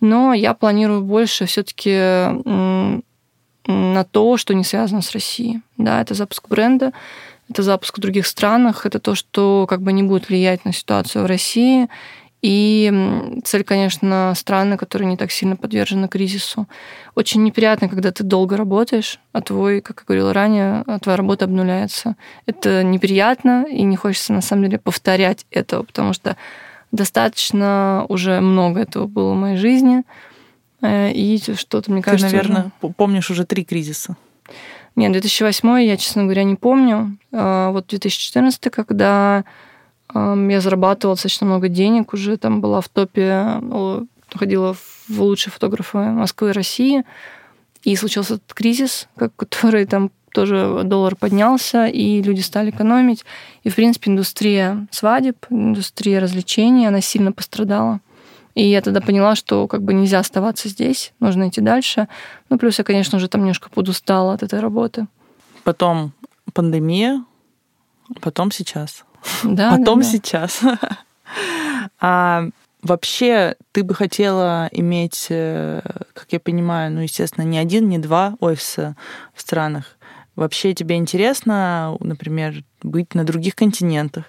Но 0.00 0.32
я 0.34 0.54
планирую 0.54 1.02
больше 1.02 1.46
все-таки 1.46 3.02
на 3.66 4.04
то, 4.04 4.36
что 4.36 4.54
не 4.54 4.64
связано 4.64 5.02
с 5.02 5.12
Россией. 5.12 5.60
Да, 5.76 6.00
это 6.00 6.14
запуск 6.14 6.48
бренда, 6.48 6.92
это 7.48 7.62
запуск 7.62 7.98
в 7.98 8.00
других 8.00 8.26
странах, 8.26 8.86
это 8.86 9.00
то, 9.00 9.14
что 9.14 9.66
как 9.68 9.82
бы 9.82 9.92
не 9.92 10.02
будет 10.02 10.28
влиять 10.28 10.64
на 10.64 10.72
ситуацию 10.72 11.24
в 11.24 11.26
России, 11.26 11.88
и 12.48 13.40
цель, 13.42 13.64
конечно, 13.64 14.32
страны, 14.36 14.76
которые 14.76 15.08
не 15.08 15.16
так 15.16 15.32
сильно 15.32 15.56
подвержены 15.56 16.06
кризису. 16.06 16.68
Очень 17.16 17.42
неприятно, 17.42 17.88
когда 17.88 18.12
ты 18.12 18.22
долго 18.22 18.56
работаешь, 18.56 19.18
а 19.32 19.40
твой, 19.40 19.80
как 19.80 19.98
я 20.02 20.04
говорила 20.06 20.32
ранее, 20.32 20.84
а 20.86 21.00
твоя 21.00 21.16
работа 21.16 21.46
обнуляется. 21.46 22.14
Это 22.46 22.84
неприятно, 22.84 23.66
и 23.68 23.82
не 23.82 23.96
хочется, 23.96 24.32
на 24.32 24.42
самом 24.42 24.62
деле, 24.66 24.78
повторять 24.78 25.44
этого, 25.50 25.82
потому 25.82 26.12
что 26.12 26.36
достаточно 26.92 28.06
уже 28.08 28.40
много 28.40 28.78
этого 28.78 29.08
было 29.08 29.32
в 29.32 29.36
моей 29.36 29.56
жизни. 29.56 30.04
Э, 30.82 31.10
и 31.10 31.42
что-то, 31.56 31.90
мне 31.90 32.00
кажется... 32.00 32.28
Ты, 32.28 32.36
наверное, 32.36 32.70
уже... 32.80 32.94
помнишь 32.94 33.28
уже 33.28 33.44
три 33.44 33.64
кризиса. 33.64 34.16
Нет, 34.94 35.10
2008 35.10 35.80
я, 35.82 35.96
честно 35.96 36.22
говоря, 36.22 36.44
не 36.44 36.54
помню. 36.54 37.18
А 37.32 37.72
вот 37.72 37.88
2014, 37.88 38.70
когда 38.70 39.44
я 40.14 40.60
зарабатывала 40.60 41.16
достаточно 41.16 41.46
много 41.46 41.68
денег, 41.68 42.12
уже 42.12 42.36
там 42.36 42.60
была 42.60 42.80
в 42.80 42.88
топе, 42.88 43.60
ходила 44.34 44.74
в 44.74 45.20
лучшие 45.20 45.52
фотографы 45.52 45.98
Москвы 45.98 46.50
и 46.50 46.52
России. 46.52 47.04
И 47.82 47.94
случился 47.94 48.34
этот 48.34 48.52
кризис, 48.52 49.08
который 49.36 49.86
там 49.86 50.10
тоже 50.32 50.82
доллар 50.84 51.16
поднялся, 51.16 51.86
и 51.86 52.20
люди 52.20 52.40
стали 52.40 52.70
экономить. 52.70 53.24
И, 53.62 53.70
в 53.70 53.74
принципе, 53.74 54.10
индустрия 54.10 54.86
свадеб, 54.90 55.36
индустрия 55.50 56.20
развлечений, 56.20 56.86
она 56.86 57.00
сильно 57.00 57.32
пострадала. 57.32 58.00
И 58.54 58.66
я 58.66 58.80
тогда 58.80 59.00
поняла, 59.00 59.34
что 59.34 59.68
как 59.68 59.82
бы 59.82 59.94
нельзя 59.94 60.18
оставаться 60.18 60.68
здесь, 60.68 61.12
нужно 61.20 61.48
идти 61.48 61.60
дальше. 61.60 62.08
Ну, 62.48 62.58
плюс 62.58 62.78
я, 62.78 62.84
конечно, 62.84 63.18
уже 63.18 63.28
там 63.28 63.42
немножко 63.42 63.70
подустала 63.70 64.32
от 64.34 64.42
этой 64.42 64.60
работы. 64.60 65.06
Потом 65.62 66.12
пандемия, 66.52 67.24
потом 68.20 68.50
сейчас. 68.50 69.04
Да, 69.44 69.76
потом 69.76 70.00
да, 70.00 70.04
да. 70.06 70.10
сейчас. 70.10 70.60
А 72.00 72.44
вообще 72.82 73.56
ты 73.72 73.82
бы 73.82 73.94
хотела 73.94 74.68
иметь, 74.72 75.26
э, 75.28 75.80
как 76.14 76.26
я 76.30 76.40
понимаю, 76.40 76.92
ну, 76.92 77.00
естественно, 77.00 77.44
не 77.44 77.58
один, 77.58 77.88
не 77.88 77.98
два 77.98 78.36
офиса 78.40 78.96
в 79.34 79.40
странах. 79.40 79.96
Вообще 80.34 80.74
тебе 80.74 80.96
интересно, 80.96 81.96
например, 82.00 82.62
быть 82.82 83.14
на 83.14 83.24
других 83.24 83.54
континентах, 83.54 84.24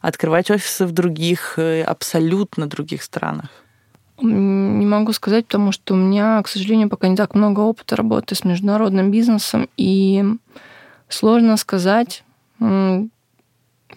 открывать 0.00 0.50
офисы 0.50 0.86
в 0.86 0.92
других, 0.92 1.58
э, 1.58 1.82
абсолютно 1.82 2.66
других 2.66 3.02
странах? 3.02 3.48
Не 4.20 4.86
могу 4.86 5.12
сказать, 5.12 5.46
потому 5.46 5.72
что 5.72 5.94
у 5.94 5.96
меня, 5.96 6.42
к 6.42 6.48
сожалению, 6.48 6.88
пока 6.88 7.08
не 7.08 7.16
так 7.16 7.34
много 7.34 7.60
опыта 7.60 7.96
работы 7.96 8.34
с 8.34 8.44
международным 8.44 9.10
бизнесом, 9.10 9.68
и 9.76 10.24
сложно 11.08 11.56
сказать, 11.56 12.24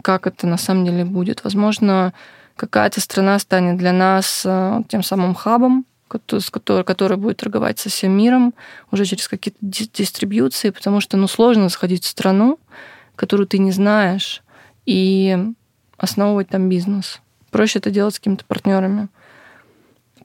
как 0.02 0.28
это 0.28 0.48
на 0.48 0.58
самом 0.58 0.86
деле 0.86 1.06
будет. 1.06 1.44
Возможно, 1.44 2.14
какая-то 2.56 3.02
страна 3.02 3.40
станет 3.40 3.78
для 3.78 3.94
нас 3.94 4.44
э, 4.46 4.82
тем 4.88 5.04
самым 5.04 5.34
хабом, 5.34 5.86
который, 6.08 6.84
который 6.84 7.18
будет 7.18 7.38
торговать 7.38 7.80
со 7.80 7.90
всем 7.90 8.12
миром 8.12 8.54
уже 8.92 9.06
через 9.06 9.28
какие-то 9.28 9.60
дистрибьюции, 9.62 10.72
потому 10.72 11.02
что 11.02 11.18
ну, 11.18 11.28
сложно 11.28 11.70
заходить 11.70 12.04
в 12.04 12.08
страну, 12.08 12.60
которую 13.16 13.48
ты 13.48 13.60
не 13.60 13.72
знаешь, 13.72 14.44
и 14.86 15.38
основывать 15.98 16.50
там 16.50 16.68
бизнес. 16.70 17.22
Проще 17.52 17.80
это 17.80 17.92
делать 17.92 18.16
с 18.16 18.20
какими-то 18.20 18.46
партнерами. 18.46 19.08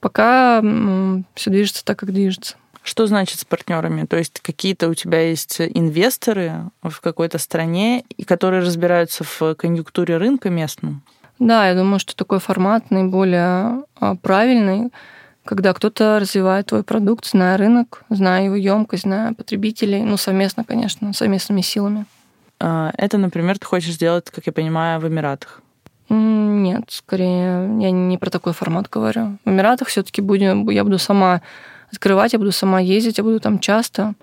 Пока 0.01 0.61
все 1.33 1.49
движется 1.49 1.83
так, 1.85 1.99
как 1.99 2.11
движется. 2.11 2.57
Что 2.85 3.07
значит 3.07 3.39
с 3.39 3.45
партнерами? 3.45 4.05
То 4.05 4.15
есть 4.15 4.41
какие-то 4.41 4.89
у 4.89 4.93
тебя 4.93 5.19
есть 5.27 5.59
инвесторы 5.59 6.69
в 6.83 7.01
какой-то 7.01 7.39
стране, 7.39 8.03
которые 8.27 8.61
разбираются 8.61 9.23
в 9.23 9.55
конъюнктуре 9.55 10.17
рынка 10.17 10.51
местном? 10.51 11.01
Да, 11.39 11.67
я 11.67 11.73
думаю, 11.73 11.97
что 11.97 12.15
такой 12.15 12.39
формат 12.39 12.91
наиболее 12.91 13.83
а, 13.99 14.15
правильный, 14.21 14.91
когда 15.45 15.73
кто-то 15.73 16.19
развивает 16.19 16.67
твой 16.67 16.83
продукт, 16.83 17.25
зная 17.25 17.57
рынок, 17.57 18.03
зная 18.09 18.45
его 18.45 18.55
емкость, 18.55 19.03
зная 19.03 19.33
потребителей, 19.33 20.03
ну, 20.03 20.15
совместно, 20.15 20.63
конечно, 20.63 21.11
совместными 21.11 21.61
силами. 21.61 22.05
А, 22.59 22.91
это, 22.97 23.17
например, 23.17 23.57
ты 23.57 23.65
хочешь 23.65 23.95
сделать, 23.95 24.29
как 24.29 24.45
я 24.45 24.53
понимаю, 24.53 24.99
в 24.99 25.07
Эмиратах? 25.07 25.63
Нет, 26.09 26.83
скорее, 26.89 27.67
я 27.81 27.89
не 27.89 28.19
про 28.19 28.29
такой 28.29 28.53
формат 28.53 28.91
говорю. 28.91 29.39
В 29.43 29.49
Эмиратах 29.49 29.87
все-таки 29.87 30.21
будем, 30.21 30.69
я 30.69 30.83
буду 30.83 30.99
сама 30.99 31.41
открывать, 31.95 32.33
я 32.33 32.39
буду 32.39 32.51
сама 32.51 32.79
ездить, 32.79 33.17
я 33.17 33.23
буду 33.23 33.39
там 33.39 33.59
часто. 33.59 34.13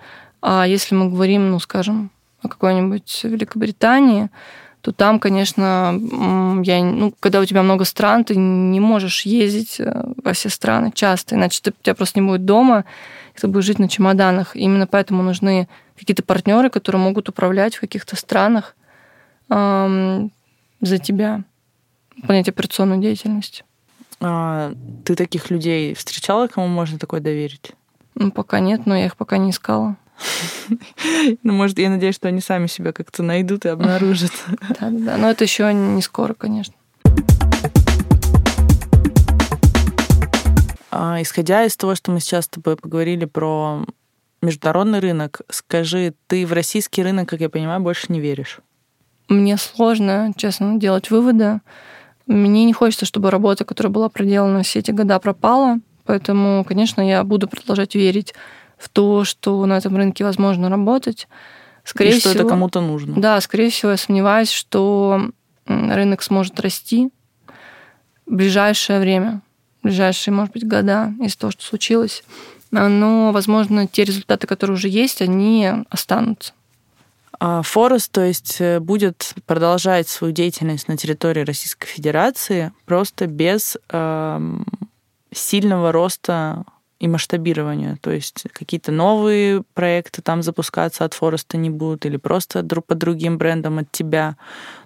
А 0.41 0.67
если 0.67 0.95
мы 0.95 1.09
говорим, 1.09 1.51
ну, 1.51 1.59
скажем, 1.59 2.11
о 2.43 2.49
какой-нибудь 2.49 3.21
Великобритании, 3.25 4.29
то 4.81 4.91
там, 4.93 5.21
конечно, 5.21 5.97
я, 6.65 6.83
ну, 6.83 7.15
когда 7.21 7.41
у 7.41 7.45
тебя 7.45 7.63
много 7.63 7.85
стран, 7.85 8.25
ты 8.25 8.35
не 8.35 8.81
можешь 8.81 9.23
ездить 9.23 9.79
э, 9.79 10.13
во 10.25 10.33
все 10.33 10.49
страны 10.49 10.91
часто, 10.93 11.37
иначе 11.37 11.61
ты, 11.63 11.73
тебя 11.83 11.95
просто 11.95 12.19
не 12.19 12.27
будет 12.27 12.45
дома, 12.45 12.85
и 13.37 13.41
ты 13.41 13.47
будешь 13.47 13.65
жить 13.65 13.79
на 13.79 13.89
чемоданах. 13.89 14.57
Именно 14.57 14.89
поэтому 14.89 15.23
нужны 15.23 15.69
какие-то 15.97 16.25
партнеры, 16.25 16.69
которые 16.69 17.01
могут 17.01 17.29
управлять 17.29 17.77
в 17.77 17.81
каких-то 17.81 18.17
странах 18.17 18.75
эм, 19.51 20.33
за 20.81 20.99
тебя, 20.99 21.45
выполнять 22.17 22.49
операционную 22.49 23.01
деятельность. 23.01 23.65
А, 24.25 24.73
ты 25.05 25.17
таких 25.17 25.51
людей 25.51 25.95
встречала, 25.95 26.47
кому 26.47 26.69
можно 26.69 26.99
такое 26.99 27.21
доверить? 27.21 27.73
Ну, 28.15 28.31
пока 28.31 28.61
нет, 28.61 28.87
но 28.87 28.97
я 28.97 29.07
их 29.07 29.17
пока 29.17 29.37
не 29.37 29.51
искала. 29.51 29.97
Ну, 31.43 31.53
может, 31.53 31.79
я 31.79 31.91
надеюсь, 31.91 32.15
что 32.15 32.29
они 32.29 32.41
сами 32.41 32.69
себя 32.69 32.93
как-то 32.93 33.23
найдут 33.23 33.65
и 33.65 33.69
обнаружат. 33.69 34.31
Да, 34.47 34.77
да, 34.81 34.91
да. 34.91 35.17
Но 35.17 35.29
это 35.29 35.45
еще 35.45 35.73
не 35.75 36.01
скоро, 36.03 36.35
конечно. 36.35 36.75
А, 40.91 41.21
исходя 41.21 41.65
из 41.65 41.77
того, 41.77 41.95
что 41.95 42.13
мы 42.13 42.21
сейчас 42.21 42.45
с 42.45 42.49
тобой 42.49 42.77
поговорили 42.77 43.25
про 43.25 43.85
международный 44.41 45.01
рынок, 45.01 45.41
скажи, 45.49 46.15
ты 46.29 46.47
в 46.47 46.53
российский 46.53 47.03
рынок, 47.03 47.29
как 47.29 47.41
я 47.41 47.49
понимаю, 47.49 47.81
больше 47.81 48.13
не 48.13 48.21
веришь? 48.21 48.61
Мне 49.29 49.57
сложно, 49.57 50.33
честно, 50.37 50.79
делать 50.79 51.11
выводы. 51.11 51.61
Мне 52.27 52.65
не 52.65 52.73
хочется, 52.73 53.05
чтобы 53.05 53.31
работа, 53.31 53.65
которая 53.65 53.93
была 53.93 54.09
проделана 54.09 54.63
все 54.63 54.79
эти 54.81 54.91
года, 54.91 55.19
пропала. 55.19 55.79
Поэтому, 56.05 56.65
конечно, 56.65 57.01
я 57.07 57.23
буду 57.25 57.49
продолжать 57.49 57.95
верить 57.95 58.35
в 58.79 58.89
то, 58.89 59.25
что 59.25 59.65
на 59.67 59.77
этом 59.77 59.97
рынке 59.97 60.25
возможно 60.25 60.69
работать. 60.69 61.29
Скорее 61.85 62.17
и 62.17 62.21
что 62.21 62.31
всего, 62.31 62.45
это 62.45 62.49
кому-то 62.49 62.81
нужно. 62.81 63.15
Да, 63.21 63.41
скорее 63.41 63.71
всего, 63.71 63.93
я 63.93 63.97
сомневаюсь, 63.97 64.51
что 64.51 65.31
рынок 65.67 66.23
сможет 66.23 66.59
расти 66.61 67.11
в 68.27 68.35
ближайшее 68.35 69.01
время, 69.01 69.43
в 69.81 69.85
ближайшие, 69.85 70.35
может 70.35 70.53
быть, 70.53 70.67
года 70.67 71.13
из 71.21 71.37
того, 71.37 71.51
что 71.51 71.65
случилось. 71.65 72.25
Но, 72.71 73.33
возможно, 73.33 73.87
те 73.87 74.05
результаты, 74.05 74.47
которые 74.47 74.77
уже 74.77 74.89
есть, 74.89 75.21
они 75.21 75.71
останутся. 75.91 76.53
А 77.44 77.61
Форест, 77.62 78.12
то 78.12 78.24
есть, 78.24 78.61
э, 78.61 78.78
будет 78.78 79.35
продолжать 79.46 80.07
свою 80.07 80.33
деятельность 80.33 80.87
на 80.87 80.96
территории 80.96 81.40
Российской 81.40 81.88
Федерации 81.88 82.70
просто 82.85 83.26
без 83.26 83.76
э, 83.90 84.40
сильного 85.33 85.90
роста 85.90 86.62
и 87.00 87.09
масштабирования. 87.09 87.98
То 88.00 88.12
есть 88.12 88.44
какие-то 88.52 88.92
новые 88.92 89.64
проекты 89.74 90.22
там 90.22 90.44
запускаться 90.44 91.05
от 91.05 91.14
Фореста 91.14 91.57
не 91.57 91.68
будут 91.68 92.07
или 92.07 92.16
просто 92.16 92.62
друг 92.62 92.87
под 92.87 92.98
другим 92.98 93.38
брендом 93.38 93.78
от 93.78 93.90
тебя. 93.90 94.37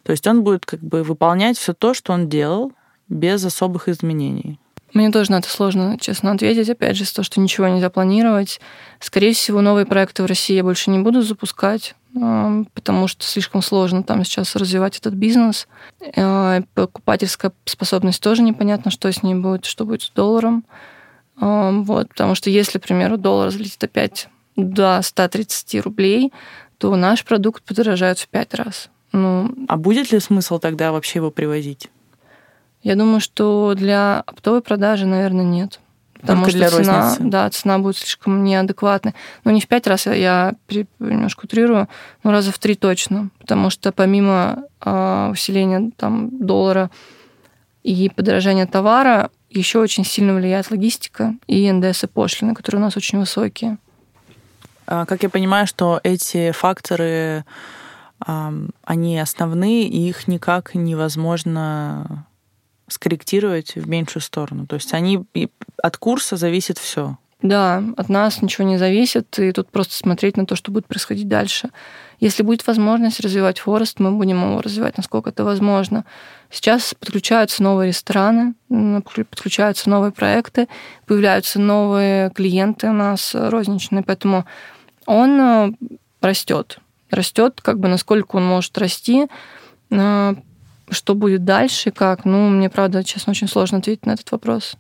То 0.02 0.12
есть 0.12 0.26
он 0.26 0.42
будет 0.42 0.64
как 0.64 0.80
бы 0.80 1.02
выполнять 1.02 1.58
все 1.58 1.74
то, 1.74 1.92
что 1.92 2.14
он 2.14 2.30
делал, 2.30 2.72
без 3.10 3.44
особых 3.44 3.86
изменений. 3.90 4.58
Мне 4.96 5.10
тоже 5.10 5.30
на 5.30 5.40
это 5.40 5.48
сложно, 5.50 5.98
честно, 6.00 6.32
ответить. 6.32 6.70
Опять 6.70 6.96
же, 6.96 7.04
с 7.04 7.12
то, 7.12 7.22
что 7.22 7.38
ничего 7.38 7.68
нельзя 7.68 7.90
планировать. 7.90 8.60
Скорее 8.98 9.34
всего, 9.34 9.60
новые 9.60 9.84
проекты 9.84 10.22
в 10.22 10.26
России 10.26 10.56
я 10.56 10.62
больше 10.62 10.90
не 10.90 10.98
буду 10.98 11.20
запускать, 11.20 11.94
а, 12.18 12.62
потому 12.72 13.06
что 13.06 13.22
слишком 13.26 13.60
сложно 13.60 14.02
там 14.02 14.24
сейчас 14.24 14.56
развивать 14.56 14.96
этот 14.98 15.12
бизнес. 15.12 15.68
А, 16.16 16.62
покупательская 16.72 17.52
способность 17.66 18.22
тоже 18.22 18.40
непонятно, 18.40 18.90
что 18.90 19.12
с 19.12 19.22
ней 19.22 19.34
будет, 19.34 19.66
что 19.66 19.84
будет 19.84 20.00
с 20.00 20.08
долларом. 20.08 20.64
А, 21.38 21.72
вот, 21.72 22.08
потому 22.08 22.34
что 22.34 22.48
если, 22.48 22.78
к 22.78 22.84
примеру, 22.84 23.18
доллар 23.18 23.48
взлетит 23.48 23.84
опять 23.84 24.28
до 24.56 25.02
130 25.02 25.78
рублей, 25.84 26.32
то 26.78 26.96
наш 26.96 27.22
продукт 27.22 27.62
подорожает 27.64 28.18
в 28.18 28.28
пять 28.28 28.54
раз. 28.54 28.88
Ну, 29.12 29.54
а 29.68 29.76
будет 29.76 30.10
ли 30.10 30.20
смысл 30.20 30.58
тогда 30.58 30.90
вообще 30.90 31.18
его 31.18 31.30
привозить? 31.30 31.90
Я 32.86 32.94
думаю, 32.94 33.18
что 33.18 33.74
для 33.74 34.22
оптовой 34.24 34.60
продажи, 34.60 35.06
наверное, 35.06 35.44
нет. 35.44 35.80
Потому 36.20 36.44
Только 36.44 36.50
что 36.50 36.58
для 36.58 36.70
цена, 36.70 37.00
розницы. 37.00 37.22
да, 37.24 37.50
цена 37.50 37.78
будет 37.80 37.96
слишком 37.96 38.44
неадекватной. 38.44 39.12
Ну, 39.42 39.50
не 39.50 39.60
в 39.60 39.66
пять 39.66 39.88
раз, 39.88 40.06
я 40.06 40.54
немножко 41.00 41.46
утрирую, 41.46 41.88
но 42.22 42.30
раза 42.30 42.52
в 42.52 42.58
три 42.60 42.76
точно. 42.76 43.30
Потому 43.40 43.70
что 43.70 43.90
помимо 43.90 44.66
э, 44.80 45.30
усиления 45.32 45.90
там, 45.96 46.28
доллара 46.38 46.92
и 47.82 48.08
подорожания 48.08 48.66
товара, 48.66 49.30
еще 49.50 49.80
очень 49.80 50.04
сильно 50.04 50.32
влияет 50.32 50.70
логистика 50.70 51.34
и 51.48 51.68
НДС 51.72 52.04
и 52.04 52.06
пошлины, 52.06 52.54
которые 52.54 52.80
у 52.80 52.84
нас 52.84 52.96
очень 52.96 53.18
высокие. 53.18 53.78
А, 54.86 55.06
как 55.06 55.24
я 55.24 55.28
понимаю, 55.28 55.66
что 55.66 55.98
эти 56.04 56.52
факторы, 56.52 57.44
они 58.20 59.18
основные, 59.18 59.88
и 59.88 60.08
их 60.08 60.28
никак 60.28 60.76
невозможно 60.76 62.26
скорректировать 62.88 63.74
в 63.74 63.88
меньшую 63.88 64.22
сторону. 64.22 64.66
То 64.66 64.76
есть 64.76 64.92
они 64.94 65.24
от 65.82 65.96
курса 65.96 66.36
зависит 66.36 66.78
все. 66.78 67.16
Да, 67.42 67.82
от 67.96 68.08
нас 68.08 68.40
ничего 68.40 68.66
не 68.66 68.78
зависит, 68.78 69.38
и 69.38 69.52
тут 69.52 69.70
просто 69.70 69.94
смотреть 69.94 70.38
на 70.38 70.46
то, 70.46 70.56
что 70.56 70.72
будет 70.72 70.86
происходить 70.86 71.28
дальше. 71.28 71.70
Если 72.18 72.42
будет 72.42 72.66
возможность 72.66 73.20
развивать 73.20 73.58
Форест, 73.58 74.00
мы 74.00 74.10
будем 74.10 74.42
его 74.42 74.62
развивать, 74.62 74.96
насколько 74.96 75.30
это 75.30 75.44
возможно. 75.44 76.06
Сейчас 76.50 76.94
подключаются 76.94 77.62
новые 77.62 77.88
рестораны, 77.88 78.54
подключаются 78.68 79.90
новые 79.90 80.12
проекты, 80.12 80.66
появляются 81.04 81.60
новые 81.60 82.30
клиенты 82.30 82.88
у 82.88 82.94
нас 82.94 83.34
розничные, 83.34 84.02
поэтому 84.02 84.46
он 85.04 85.40
э, 85.40 85.72
растет. 86.22 86.78
Растет, 87.10 87.60
как 87.62 87.78
бы 87.78 87.88
насколько 87.88 88.36
он 88.36 88.46
может 88.46 88.76
расти. 88.78 89.26
Что 90.88 91.14
будет 91.14 91.44
дальше, 91.44 91.90
как, 91.90 92.24
ну, 92.24 92.48
мне, 92.48 92.70
правда, 92.70 93.02
честно, 93.02 93.32
очень 93.32 93.48
сложно 93.48 93.78
ответить 93.78 94.06
на 94.06 94.12
этот 94.12 94.30
вопрос. 94.30 94.76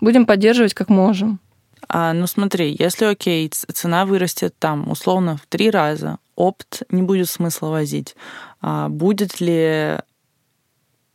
Будем 0.00 0.26
поддерживать 0.26 0.74
как 0.74 0.88
можем. 0.88 1.40
А, 1.88 2.12
ну 2.12 2.26
смотри, 2.26 2.76
если 2.78 3.06
окей, 3.06 3.48
цена 3.48 4.06
вырастет 4.06 4.54
там 4.58 4.90
условно 4.90 5.36
в 5.36 5.46
три 5.46 5.70
раза, 5.70 6.18
опт 6.36 6.82
не 6.90 7.02
будет 7.02 7.28
смысла 7.28 7.68
возить. 7.68 8.16
А 8.60 8.88
будет 8.88 9.40
ли 9.40 9.98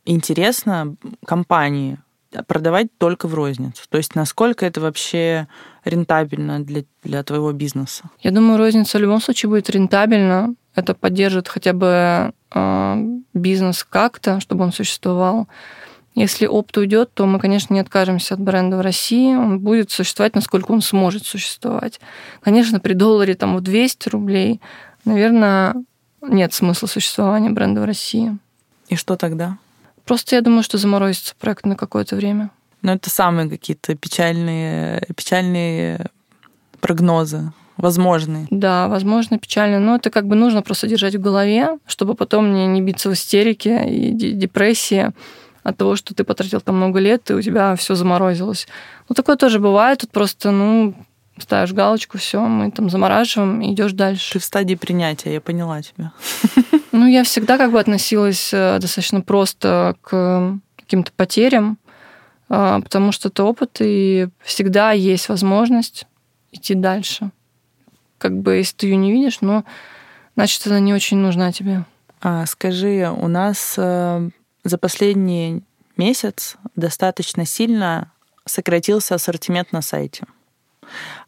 интересно 0.04 0.96
компании 1.24 1.98
продавать 2.46 2.88
только 2.98 3.28
в 3.28 3.34
розницу? 3.34 3.82
То 3.88 3.98
есть 3.98 4.14
насколько 4.14 4.66
это 4.66 4.80
вообще 4.80 5.48
рентабельно 5.84 6.60
для, 6.60 6.84
для 7.02 7.22
твоего 7.22 7.52
бизнеса? 7.52 8.04
Я 8.20 8.30
думаю, 8.30 8.58
розница 8.58 8.98
в 8.98 9.00
любом 9.00 9.20
случае 9.20 9.50
будет 9.50 9.70
рентабельна. 9.70 10.54
Это 10.78 10.94
поддержит 10.94 11.48
хотя 11.48 11.72
бы 11.72 12.32
э, 12.52 13.04
бизнес 13.34 13.82
как-то, 13.82 14.38
чтобы 14.38 14.62
он 14.62 14.72
существовал. 14.72 15.48
Если 16.14 16.46
опт 16.46 16.76
уйдет, 16.76 17.12
то 17.14 17.26
мы, 17.26 17.40
конечно, 17.40 17.74
не 17.74 17.80
откажемся 17.80 18.34
от 18.34 18.40
бренда 18.40 18.76
в 18.76 18.80
России. 18.80 19.34
Он 19.34 19.58
будет 19.58 19.90
существовать, 19.90 20.36
насколько 20.36 20.70
он 20.70 20.80
сможет 20.80 21.26
существовать. 21.26 21.98
Конечно, 22.42 22.78
при 22.78 22.92
долларе 22.92 23.34
там 23.34 23.56
в 23.56 23.60
200 23.60 24.08
рублей, 24.10 24.60
наверное, 25.04 25.74
нет 26.22 26.54
смысла 26.54 26.86
существования 26.86 27.50
бренда 27.50 27.80
в 27.80 27.84
России. 27.84 28.38
И 28.86 28.94
что 28.94 29.16
тогда? 29.16 29.58
Просто 30.04 30.36
я 30.36 30.42
думаю, 30.42 30.62
что 30.62 30.78
заморозится 30.78 31.34
проект 31.40 31.66
на 31.66 31.74
какое-то 31.74 32.14
время. 32.14 32.50
Но 32.82 32.92
это 32.92 33.10
самые 33.10 33.50
какие-то 33.50 33.96
печальные, 33.96 35.08
печальные 35.16 36.06
прогнозы 36.80 37.52
возможные. 37.78 38.46
Да, 38.50 38.88
возможно, 38.88 39.38
печально. 39.38 39.78
Но 39.78 39.96
это 39.96 40.10
как 40.10 40.26
бы 40.26 40.36
нужно 40.36 40.62
просто 40.62 40.86
держать 40.86 41.14
в 41.14 41.20
голове, 41.20 41.78
чтобы 41.86 42.14
потом 42.14 42.52
не, 42.52 42.66
не 42.66 42.82
биться 42.82 43.08
в 43.08 43.14
истерике 43.14 43.88
и 43.88 44.12
депрессии 44.12 45.12
от 45.62 45.76
того, 45.76 45.96
что 45.96 46.14
ты 46.14 46.24
потратил 46.24 46.60
там 46.60 46.76
много 46.76 46.98
лет, 46.98 47.30
и 47.30 47.34
у 47.34 47.42
тебя 47.42 47.74
все 47.76 47.94
заморозилось. 47.94 48.66
Ну, 49.08 49.14
такое 49.14 49.36
тоже 49.36 49.58
бывает. 49.60 50.00
Тут 50.00 50.10
просто, 50.10 50.50
ну, 50.50 50.94
ставишь 51.38 51.72
галочку, 51.72 52.18
все, 52.18 52.40
мы 52.40 52.70
там 52.70 52.90
замораживаем 52.90 53.60
и 53.60 53.72
идешь 53.72 53.92
дальше. 53.92 54.34
Ты 54.34 54.38
в 54.38 54.44
стадии 54.44 54.74
принятия, 54.74 55.34
я 55.34 55.40
поняла 55.40 55.82
тебя. 55.82 56.12
Ну, 56.90 57.06
я 57.06 57.22
всегда 57.22 57.58
как 57.58 57.70
бы 57.70 57.78
относилась 57.78 58.50
э, 58.52 58.78
достаточно 58.80 59.20
просто 59.20 59.94
к 60.00 60.58
каким-то 60.76 61.12
потерям, 61.12 61.78
а, 62.48 62.80
потому 62.80 63.12
что 63.12 63.28
это 63.28 63.44
опыт, 63.44 63.76
и 63.80 64.28
всегда 64.42 64.92
есть 64.92 65.28
возможность 65.28 66.06
идти 66.50 66.74
дальше. 66.74 67.30
Как 68.18 68.36
бы, 68.36 68.56
если 68.56 68.76
ты 68.76 68.86
ее 68.88 68.96
не 68.96 69.12
видишь, 69.12 69.40
но 69.40 69.64
значит, 70.34 70.66
она 70.66 70.80
не 70.80 70.92
очень 70.92 71.18
нужна 71.18 71.52
тебе. 71.52 71.84
А, 72.20 72.46
скажи, 72.46 73.08
у 73.10 73.28
нас 73.28 73.74
э, 73.76 74.30
за 74.64 74.78
последний 74.78 75.62
месяц 75.96 76.56
достаточно 76.74 77.46
сильно 77.46 78.12
сократился 78.44 79.14
ассортимент 79.14 79.72
на 79.72 79.82
сайте. 79.82 80.26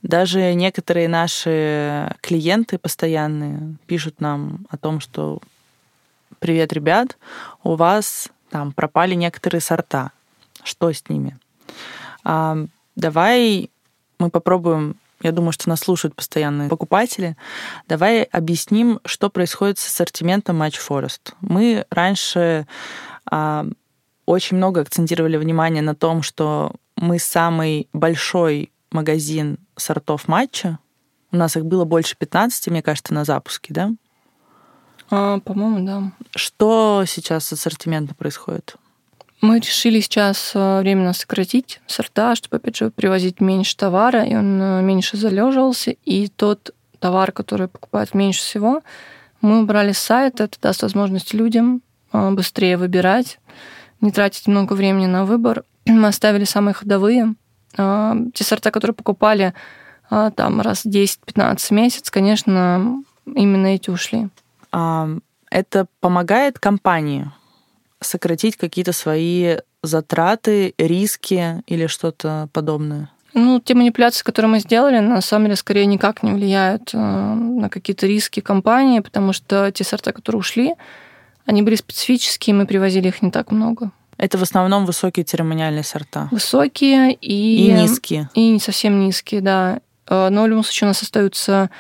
Даже 0.03 0.55
некоторые 0.55 1.09
наши 1.09 2.15
клиенты 2.23 2.79
постоянные 2.79 3.77
пишут 3.87 4.21
нам 4.21 4.67
о 4.71 4.77
том, 4.77 5.01
что 5.01 5.41
«Привет, 6.39 6.73
ребят, 6.73 7.19
у 7.63 7.75
вас 7.75 8.31
там 8.49 8.73
пропали 8.73 9.15
некоторые 9.15 9.61
сорта. 9.61 10.13
Что 10.65 10.93
с 10.93 11.09
ними?» 11.09 11.39
а, 12.25 12.57
Давай 12.97 13.71
мы 14.19 14.31
попробуем 14.31 14.97
я 15.23 15.33
думаю, 15.33 15.53
что 15.53 15.69
нас 15.69 15.81
слушают 15.81 16.15
постоянные 16.15 16.69
покупатели. 16.69 17.37
Давай 17.89 18.23
объясним, 18.23 19.01
что 19.05 19.29
происходит 19.29 19.79
с 19.79 19.87
ассортиментом 19.87 20.63
Match 20.63 20.79
Forest. 20.87 21.35
Мы 21.41 21.85
раньше 21.91 22.67
а, 23.27 23.67
очень 24.27 24.57
много 24.57 24.81
акцентировали 24.81 25.37
внимание 25.37 25.83
на 25.83 25.95
том, 25.95 26.23
что 26.23 26.73
мы 26.97 27.19
самый 27.19 27.89
большой 27.93 28.73
магазин 28.91 29.59
сортов 29.77 30.29
матча. 30.29 30.79
У 31.33 31.37
нас 31.37 31.57
их 31.57 31.65
было 31.65 31.85
больше 31.85 32.17
15, 32.17 32.69
мне 32.69 32.83
кажется, 32.83 33.15
на 33.15 33.25
запуске, 33.25 33.73
да? 33.73 33.91
А, 35.11 35.41
по-моему, 35.41 35.85
да. 35.87 36.13
Что 36.35 37.05
сейчас 37.07 37.47
с 37.47 37.53
ассортиментом 37.53 38.17
происходит? 38.17 38.77
Мы 39.41 39.59
решили 39.59 40.01
сейчас 40.01 40.53
э, 40.55 40.81
временно 40.81 41.15
сократить 41.15 41.81
сорта, 41.87 42.35
чтобы, 42.35 42.59
опять 42.59 42.77
же, 42.77 42.91
привозить 42.91 43.41
меньше 43.41 43.75
товара, 43.75 44.23
и 44.23 44.35
он 44.35 44.61
э, 44.61 44.83
меньше 44.83 45.17
залеживался. 45.17 45.93
И 46.05 46.29
тот 46.29 46.75
товар, 46.99 47.33
который 47.33 47.69
покупают 47.69 48.13
меньше 48.13 48.41
всего, 48.41 48.83
мы 49.41 49.63
убрали 49.63 49.93
с 49.93 49.99
сайта. 49.99 50.45
Это 50.45 50.61
даст 50.61 50.83
возможность 50.83 51.33
людям 51.33 51.81
э, 52.13 52.31
быстрее 52.33 52.77
выбирать, 52.77 53.39
не 54.03 54.13
тратить 54.13 54.47
много 54.47 54.75
времени 54.75 55.07
на 55.07 55.25
выбор. 55.25 55.65
Мы 55.87 56.09
оставили 56.09 56.45
самые 56.45 56.75
ходовые. 56.75 57.35
Те 57.73 58.45
сорта, 58.45 58.73
которые 58.73 58.97
покупали 58.97 59.55
там 60.09 60.61
раз 60.61 60.85
10-15 60.85 61.73
месяц, 61.73 62.11
конечно, 62.11 63.01
именно 63.25 63.69
эти 63.69 63.91
ушли. 63.91 64.29
Это 64.73 65.87
помогает 66.01 66.59
компании 66.59 67.31
сократить 68.01 68.57
какие-то 68.57 68.93
свои 68.93 69.57
затраты, 69.83 70.75
риски 70.79 71.63
или 71.67 71.87
что-то 71.87 72.49
подобное? 72.53 73.11
Ну, 73.33 73.61
те 73.61 73.75
манипуляции, 73.75 74.25
которые 74.25 74.51
мы 74.51 74.59
сделали, 74.59 74.99
на 74.99 75.21
самом 75.21 75.47
деле 75.47 75.57
скорее 75.57 75.87
никак 75.87 76.23
не 76.23 76.33
влияют 76.33 76.91
э, 76.93 76.99
на 76.99 77.69
какие-то 77.69 78.07
риски 78.07 78.41
компании, 78.41 79.01
потому 79.01 79.33
что 79.33 79.71
те 79.71 79.85
сорта, 79.85 80.13
которые 80.13 80.41
ушли, 80.41 80.75
они 81.47 81.63
были 81.63 81.77
специфические, 81.77 82.55
мы 82.55 82.67
привозили 82.67 83.09
их 83.09 83.23
не 83.23 83.31
так 83.31 83.53
много. 83.53 83.93
Это 84.17 84.37
в 84.37 84.43
основном 84.43 84.85
высокие 84.85 85.25
церемониальные 85.25 85.85
сорта. 85.85 86.29
Высокие 86.31 87.15
и... 87.15 87.69
И 87.69 87.73
низкие. 87.73 88.29
И 88.35 88.51
не 88.51 88.61
совсем 88.61 89.01
низкие, 89.01 89.41
да. 89.41 89.81
Э, 90.09 90.29
но 90.29 90.43
в 90.43 90.49
любом 90.49 90.65
случае 90.65 90.89
у 90.89 90.91
нас 90.91 91.03
остаются 91.03 91.71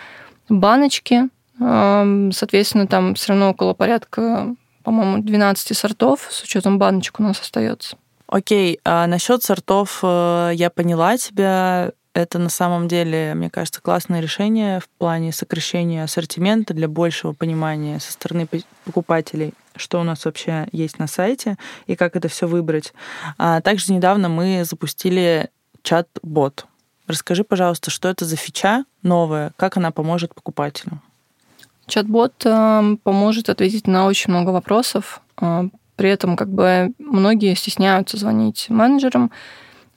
баночки. 0.49 1.29
Э, 1.61 2.31
соответственно, 2.33 2.87
там 2.87 3.15
все 3.15 3.31
равно 3.31 3.51
около 3.51 3.75
порядка, 3.75 4.55
по-моему, 4.83 5.23
12 5.23 5.77
сортов 5.77 6.27
с 6.31 6.43
учетом 6.43 6.79
баночек 6.79 7.21
у 7.21 7.23
нас 7.23 7.41
остается. 7.41 7.97
Окей, 8.27 8.79
а 8.85 9.07
насчет 9.07 9.43
сортов 9.43 10.01
э, 10.03 10.53
я 10.55 10.71
поняла 10.71 11.17
тебя. 11.17 11.93
Это 12.13 12.39
на 12.39 12.49
самом 12.49 12.89
деле, 12.89 13.35
мне 13.35 13.51
кажется, 13.51 13.81
классное 13.81 14.21
решение 14.21 14.81
в 14.81 14.89
плане 14.89 15.33
сокращения 15.33 16.05
ассортимента 16.05 16.75
для 16.75 16.89
большего 16.89 17.33
понимания 17.33 18.01
со 18.01 18.13
стороны 18.13 18.49
покупателей, 18.85 19.55
что 19.77 20.01
у 20.01 20.05
нас 20.05 20.25
вообще 20.25 20.67
есть 20.73 20.99
на 20.99 21.07
сайте 21.07 21.57
и 21.87 21.97
как 21.97 22.17
это 22.17 22.29
все 22.29 22.47
выбрать. 22.47 22.93
А 23.39 23.61
также 23.61 23.93
недавно 23.93 24.29
мы 24.29 24.65
запустили 24.65 25.51
чат-бот. 25.83 26.67
Расскажи, 27.07 27.43
пожалуйста, 27.43 27.91
что 27.91 28.09
это 28.09 28.25
за 28.25 28.37
фича 28.37 28.85
новая, 29.03 29.53
как 29.57 29.77
она 29.77 29.91
поможет 29.91 30.35
покупателю? 30.35 31.01
Чат-бот 31.91 32.47
э, 32.47 32.97
поможет 33.03 33.51
ответить 33.51 33.87
на 33.87 34.07
очень 34.07 34.31
много 34.31 34.51
вопросов 34.51 35.21
э, 35.41 35.69
при 36.01 36.09
этом 36.09 36.35
как 36.35 36.49
бы 36.49 36.95
многие 36.99 37.55
стесняются 37.55 38.17
звонить 38.17 38.71
менеджерам, 38.71 39.31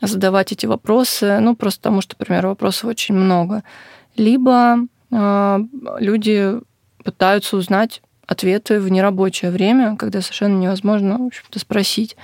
задавать 0.01 0.51
эти 0.51 0.65
вопросы, 0.65 1.39
ну, 1.39 1.55
просто 1.55 1.79
потому 1.79 2.01
что, 2.01 2.17
например, 2.19 2.47
вопросов 2.47 2.89
очень 2.89 3.15
много. 3.15 3.63
Либо 4.17 4.79
э, 5.11 5.59
люди 5.99 6.59
пытаются 7.05 7.55
узнать 7.55 8.01
ответы 8.27 8.81
в 8.81 8.89
нерабочее 8.89 9.49
время, 9.49 9.95
когда 9.95 10.19
совершенно 10.19 10.57
невозможно, 10.57 11.19
в 11.19 11.27
общем-то, 11.27 11.57
спросить. 11.59 12.17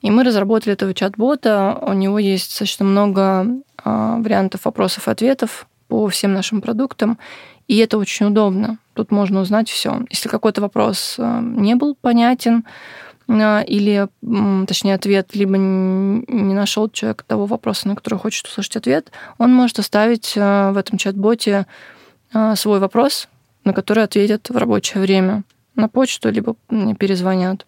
И 0.00 0.10
мы 0.10 0.24
разработали 0.24 0.72
этого 0.72 0.94
чат-бота. 0.94 1.78
У 1.82 1.92
него 1.92 2.18
есть 2.18 2.48
достаточно 2.48 2.86
много 2.86 3.46
э, 3.84 4.16
вариантов 4.18 4.64
вопросов 4.64 5.08
и 5.08 5.10
ответов 5.10 5.66
по 5.88 6.08
всем 6.08 6.32
нашим 6.32 6.62
продуктам. 6.62 7.18
И 7.68 7.76
это 7.76 7.98
очень 7.98 8.28
удобно. 8.28 8.78
Тут 9.00 9.12
можно 9.12 9.40
узнать 9.40 9.70
все. 9.70 10.02
Если 10.10 10.28
какой-то 10.28 10.60
вопрос 10.60 11.14
э, 11.16 11.40
не 11.42 11.74
был 11.74 11.94
понятен, 11.94 12.66
а, 13.28 13.62
или, 13.62 14.08
точнее, 14.66 14.94
ответ, 14.94 15.34
либо 15.34 15.56
не 15.56 16.52
нашел 16.54 16.90
человек 16.90 17.22
того 17.22 17.46
вопроса, 17.46 17.88
на 17.88 17.96
который 17.96 18.18
хочет 18.18 18.46
услышать 18.46 18.76
ответ, 18.76 19.10
он 19.38 19.54
может 19.54 19.78
оставить 19.78 20.34
а, 20.36 20.72
в 20.72 20.76
этом 20.76 20.98
чат-боте 20.98 21.66
свой 22.56 22.78
вопрос, 22.78 23.26
на 23.64 23.72
который 23.72 24.04
ответят 24.04 24.50
в 24.50 24.56
рабочее 24.58 25.02
время 25.02 25.44
на 25.76 25.88
почту, 25.88 26.28
либо 26.28 26.56
перезвонят. 26.98 27.64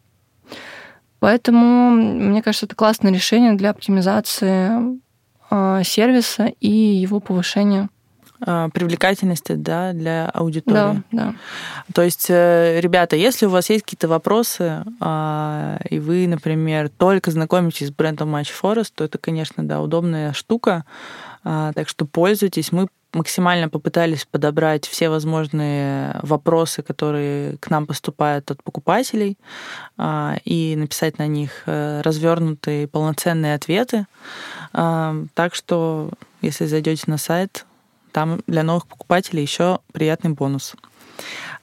Поэтому, 1.18 1.92
мне 1.92 2.42
кажется, 2.42 2.66
это 2.66 2.76
классное 2.76 3.10
решение 3.10 3.54
для 3.54 3.70
оптимизации 3.70 5.00
сервиса 5.82 6.52
и 6.60 6.70
его 6.70 7.20
повышения 7.20 7.88
привлекательности 8.44 9.52
да, 9.54 9.92
для 9.92 10.26
аудитории. 10.26 10.74
Да, 10.74 11.02
да. 11.12 11.34
То 11.94 12.02
есть, 12.02 12.26
э, 12.28 12.80
ребята, 12.80 13.16
если 13.16 13.46
у 13.46 13.50
вас 13.50 13.70
есть 13.70 13.84
какие-то 13.84 14.08
вопросы, 14.08 14.84
а, 15.00 15.78
и 15.88 15.98
вы, 15.98 16.26
например, 16.26 16.88
только 16.88 17.30
знакомитесь 17.30 17.88
с 17.88 17.90
брендом 17.90 18.34
Match 18.34 18.50
Forest, 18.60 18.92
то 18.94 19.04
это, 19.04 19.18
конечно, 19.18 19.66
да, 19.66 19.80
удобная 19.80 20.32
штука. 20.32 20.84
А, 21.44 21.72
так 21.72 21.88
что 21.88 22.04
пользуйтесь. 22.04 22.72
Мы 22.72 22.88
максимально 23.12 23.68
попытались 23.68 24.24
подобрать 24.24 24.86
все 24.86 25.08
возможные 25.10 26.18
вопросы, 26.22 26.82
которые 26.82 27.58
к 27.58 27.68
нам 27.68 27.86
поступают 27.86 28.50
от 28.50 28.62
покупателей, 28.62 29.36
и 30.44 30.74
написать 30.78 31.18
на 31.18 31.26
них 31.26 31.64
э, 31.66 32.00
развернутые 32.00 32.88
полноценные 32.88 33.54
ответы. 33.54 34.06
Так 34.72 35.54
что, 35.54 36.08
если 36.40 36.64
зайдете 36.64 37.02
на 37.08 37.18
сайт, 37.18 37.66
там 38.12 38.40
для 38.46 38.62
новых 38.62 38.86
покупателей 38.86 39.42
еще 39.42 39.80
приятный 39.92 40.30
бонус. 40.30 40.74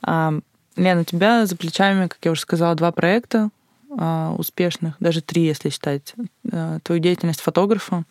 А, 0.02 0.34
Лена, 0.76 1.02
у 1.02 1.04
тебя 1.04 1.46
за 1.46 1.56
плечами, 1.56 2.08
как 2.08 2.20
я 2.24 2.32
уже 2.32 2.42
сказала, 2.42 2.76
два 2.76 2.92
проекта 2.92 3.50
а, 3.98 4.34
успешных, 4.38 4.96
даже 5.00 5.22
три, 5.22 5.46
если 5.46 5.70
считать 5.70 6.14
а, 6.52 6.80
твою 6.80 7.02
деятельность 7.02 7.42
фотографа. 7.42 8.04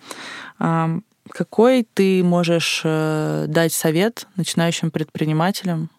Какой 1.31 1.87
ты 1.94 2.24
можешь 2.24 2.81
э, 2.85 3.44
дать 3.48 3.72
совет 3.72 4.27
начинающим 4.37 4.90
предпринимателям, 4.90 5.90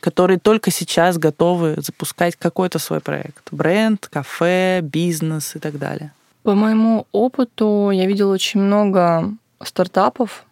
которые 0.00 0.38
только 0.38 0.70
сейчас 0.70 1.16
готовы 1.16 1.76
запускать 1.78 2.36
какой-то 2.36 2.78
свой 2.78 3.00
проект? 3.00 3.48
Бренд, 3.50 4.08
кафе, 4.08 4.80
бизнес 4.82 5.56
и 5.56 5.58
так 5.58 5.78
далее. 5.78 6.12
По 6.42 6.54
моему 6.54 7.06
опыту 7.12 7.90
я 7.92 8.06
видела 8.06 8.32
очень 8.32 8.60
много 8.60 9.32
стартапов, 9.62 10.45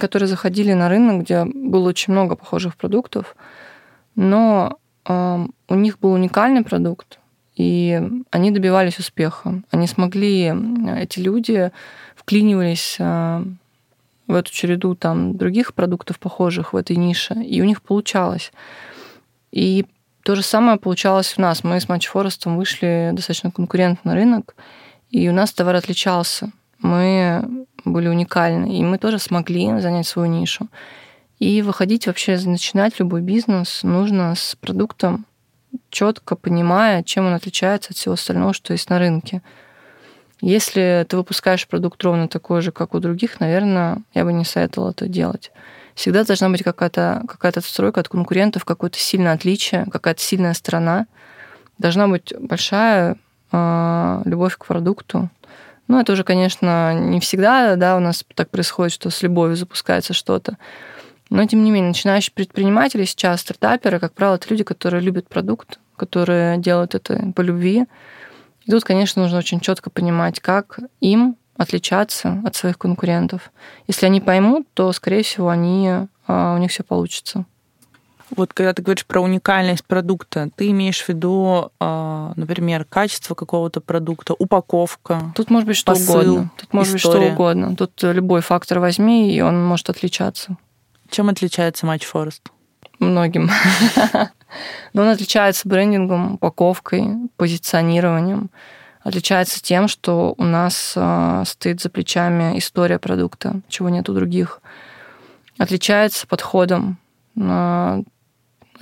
которые 0.00 0.28
заходили 0.28 0.72
на 0.72 0.88
рынок, 0.88 1.24
где 1.24 1.44
было 1.44 1.88
очень 1.88 2.12
много 2.12 2.36
похожих 2.36 2.76
продуктов, 2.76 3.36
но 4.14 4.78
э, 5.06 5.46
у 5.68 5.74
них 5.74 5.98
был 5.98 6.12
уникальный 6.12 6.62
продукт, 6.62 7.18
и 7.56 8.02
они 8.30 8.50
добивались 8.50 8.98
успеха. 8.98 9.62
Они 9.70 9.86
смогли, 9.86 10.52
эти 10.96 11.18
люди 11.20 11.70
вклинивались 12.16 12.96
э, 12.98 13.44
в 14.26 14.34
эту 14.34 14.52
череду 14.52 14.94
там 14.94 15.36
других 15.36 15.74
продуктов 15.74 16.18
похожих 16.18 16.72
в 16.72 16.76
этой 16.76 16.96
нише, 16.96 17.34
и 17.34 17.60
у 17.60 17.64
них 17.64 17.82
получалось. 17.82 18.52
И 19.50 19.86
то 20.22 20.34
же 20.34 20.42
самое 20.42 20.78
получалось 20.78 21.34
у 21.36 21.42
нас. 21.42 21.64
Мы 21.64 21.80
с 21.80 21.88
Матч 21.88 22.06
Форестом 22.06 22.56
вышли 22.56 23.10
достаточно 23.12 23.50
конкурентный 23.50 24.14
рынок, 24.14 24.54
и 25.10 25.28
у 25.28 25.32
нас 25.32 25.52
товар 25.52 25.76
отличался. 25.76 26.52
Мы 26.82 27.66
были 27.84 28.08
уникальны, 28.08 28.78
и 28.78 28.84
мы 28.84 28.98
тоже 28.98 29.18
смогли 29.18 29.80
занять 29.80 30.06
свою 30.06 30.28
нишу. 30.28 30.68
И 31.38 31.62
выходить 31.62 32.06
вообще, 32.06 32.38
начинать 32.38 33.00
любой 33.00 33.20
бизнес 33.20 33.82
нужно 33.82 34.34
с 34.36 34.56
продуктом, 34.60 35.26
четко 35.90 36.36
понимая, 36.36 37.02
чем 37.02 37.26
он 37.26 37.34
отличается 37.34 37.90
от 37.90 37.96
всего 37.96 38.14
остального, 38.14 38.52
что 38.52 38.72
есть 38.72 38.90
на 38.90 38.98
рынке. 38.98 39.42
Если 40.40 41.06
ты 41.08 41.16
выпускаешь 41.16 41.68
продукт 41.68 42.02
ровно 42.02 42.28
такой 42.28 42.62
же, 42.62 42.72
как 42.72 42.94
у 42.94 42.98
других, 42.98 43.40
наверное, 43.40 43.98
я 44.12 44.24
бы 44.24 44.32
не 44.32 44.44
советовала 44.44 44.90
это 44.90 45.08
делать. 45.08 45.52
Всегда 45.94 46.24
должна 46.24 46.48
быть 46.48 46.62
какая-то 46.62 47.22
какая 47.28 47.52
отстройка 47.52 48.00
от 48.00 48.08
конкурентов, 48.08 48.64
какое-то 48.64 48.98
сильное 48.98 49.34
отличие, 49.34 49.86
какая-то 49.90 50.20
сильная 50.20 50.54
сторона. 50.54 51.06
Должна 51.78 52.08
быть 52.08 52.32
большая 52.38 53.16
э, 53.52 54.22
любовь 54.24 54.56
к 54.56 54.64
продукту, 54.66 55.28
ну, 55.92 56.00
это 56.00 56.14
уже, 56.14 56.24
конечно, 56.24 56.94
не 56.94 57.20
всегда, 57.20 57.76
да, 57.76 57.98
у 57.98 58.00
нас 58.00 58.24
так 58.34 58.48
происходит, 58.48 58.94
что 58.94 59.10
с 59.10 59.22
любовью 59.22 59.56
запускается 59.56 60.14
что-то. 60.14 60.56
Но, 61.28 61.44
тем 61.44 61.62
не 61.62 61.70
менее, 61.70 61.88
начинающие 61.88 62.32
предприниматели 62.32 63.04
сейчас, 63.04 63.42
стартаперы, 63.42 64.00
как 64.00 64.14
правило, 64.14 64.36
это 64.36 64.48
люди, 64.48 64.64
которые 64.64 65.02
любят 65.02 65.28
продукт, 65.28 65.78
которые 65.96 66.56
делают 66.56 66.94
это 66.94 67.32
по 67.36 67.42
любви. 67.42 67.84
И 68.64 68.70
тут, 68.70 68.84
конечно, 68.84 69.20
нужно 69.20 69.36
очень 69.36 69.60
четко 69.60 69.90
понимать, 69.90 70.40
как 70.40 70.78
им 71.00 71.36
отличаться 71.58 72.40
от 72.42 72.56
своих 72.56 72.78
конкурентов. 72.78 73.52
Если 73.86 74.06
они 74.06 74.22
поймут, 74.22 74.66
то, 74.72 74.90
скорее 74.92 75.22
всего, 75.22 75.50
они, 75.50 75.90
а, 76.26 76.54
у 76.54 76.58
них 76.58 76.70
все 76.70 76.84
получится. 76.84 77.44
Вот 78.34 78.54
когда 78.54 78.72
ты 78.72 78.82
говоришь 78.82 79.04
про 79.04 79.20
уникальность 79.20 79.84
продукта, 79.84 80.48
ты 80.56 80.70
имеешь 80.70 81.02
в 81.02 81.08
виду, 81.08 81.70
а, 81.78 82.32
например, 82.36 82.86
качество 82.86 83.34
какого-то 83.34 83.80
продукта, 83.80 84.34
упаковка? 84.38 85.32
Тут 85.34 85.50
может 85.50 85.66
быть 85.66 85.76
что 85.76 85.92
посыл, 85.92 86.20
угодно. 86.20 86.50
Тут 86.56 86.72
может 86.72 86.96
история. 86.96 87.18
быть 87.18 87.26
что 87.28 87.34
угодно. 87.34 87.76
Тут 87.76 88.02
любой 88.02 88.40
фактор 88.40 88.78
возьми, 88.78 89.34
и 89.34 89.40
он 89.42 89.62
может 89.62 89.90
отличаться. 89.90 90.56
Чем 91.10 91.28
отличается 91.28 91.84
Матч 91.84 92.06
Форест? 92.06 92.48
Многим. 92.98 93.50
Но 94.94 95.02
он 95.02 95.08
отличается 95.08 95.68
брендингом, 95.68 96.34
упаковкой, 96.34 97.04
позиционированием. 97.36 98.50
Отличается 99.02 99.62
тем, 99.62 99.88
что 99.88 100.34
у 100.38 100.44
нас 100.44 100.94
а, 100.96 101.44
стоит 101.44 101.82
за 101.82 101.90
плечами 101.90 102.56
история 102.56 102.98
продукта, 102.98 103.60
чего 103.68 103.90
нет 103.90 104.08
у 104.08 104.14
других. 104.14 104.62
Отличается 105.58 106.26
подходом 106.26 106.98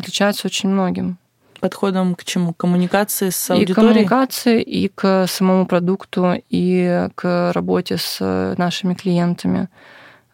отличается 0.00 0.46
очень 0.46 0.68
многим. 0.68 1.18
Подходом 1.60 2.14
к 2.14 2.24
чему? 2.24 2.54
Коммуникации 2.54 3.28
с 3.28 3.50
аудиторией? 3.50 3.70
И 3.70 3.74
к 3.74 3.76
коммуникации, 3.76 4.62
и 4.62 4.88
к 4.88 5.26
самому 5.26 5.66
продукту, 5.66 6.34
и 6.48 7.08
к 7.14 7.52
работе 7.52 7.98
с 7.98 8.54
нашими 8.56 8.94
клиентами. 8.94 9.68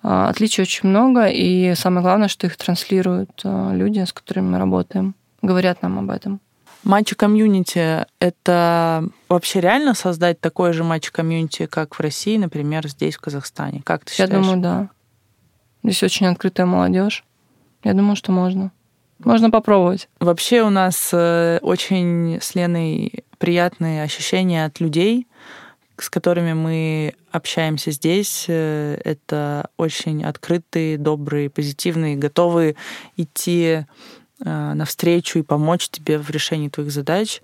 А, 0.02 0.28
отличий 0.28 0.62
очень 0.62 0.88
много, 0.88 1.26
и 1.26 1.74
самое 1.74 2.02
главное, 2.02 2.28
что 2.28 2.46
их 2.46 2.56
транслируют 2.56 3.40
а, 3.42 3.72
люди, 3.74 4.04
с 4.04 4.12
которыми 4.12 4.50
мы 4.50 4.58
работаем, 4.58 5.16
говорят 5.42 5.82
нам 5.82 5.98
об 5.98 6.10
этом. 6.10 6.40
Матча-комьюнити— 6.84 8.06
это 8.20 9.08
вообще 9.28 9.60
реально 9.60 9.94
создать 9.94 10.40
такое 10.40 10.72
же 10.72 10.84
матч-комьюнити, 10.84 11.66
как 11.66 11.96
в 11.96 12.00
России, 12.00 12.36
например, 12.36 12.86
здесь, 12.86 13.16
в 13.16 13.20
Казахстане? 13.20 13.82
Как 13.84 14.04
ты 14.04 14.12
считаешь? 14.12 14.30
Я 14.30 14.36
думаю, 14.38 14.58
да. 14.60 14.88
Здесь 15.82 16.04
очень 16.04 16.26
открытая 16.26 16.66
молодежь. 16.66 17.24
Я 17.82 17.94
думаю, 17.94 18.14
что 18.14 18.30
можно. 18.30 18.70
Можно 19.18 19.50
попробовать. 19.50 20.08
Вообще 20.20 20.62
у 20.62 20.70
нас 20.70 21.10
э, 21.12 21.58
очень 21.62 22.38
с 22.40 22.54
Леной 22.54 23.24
приятные 23.38 24.02
ощущения 24.02 24.64
от 24.64 24.80
людей, 24.80 25.26
с 25.96 26.10
которыми 26.10 26.52
мы 26.52 27.14
общаемся 27.30 27.90
здесь. 27.90 28.44
Э, 28.48 28.98
это 29.04 29.70
очень 29.76 30.24
открытые, 30.24 30.98
добрые, 30.98 31.50
позитивные, 31.50 32.16
готовые 32.16 32.76
идти 33.16 33.84
Э, 34.44 34.74
навстречу 34.74 35.38
и 35.38 35.42
помочь 35.42 35.88
тебе 35.88 36.18
в 36.18 36.28
решении 36.28 36.68
твоих 36.68 36.92
задач. 36.92 37.40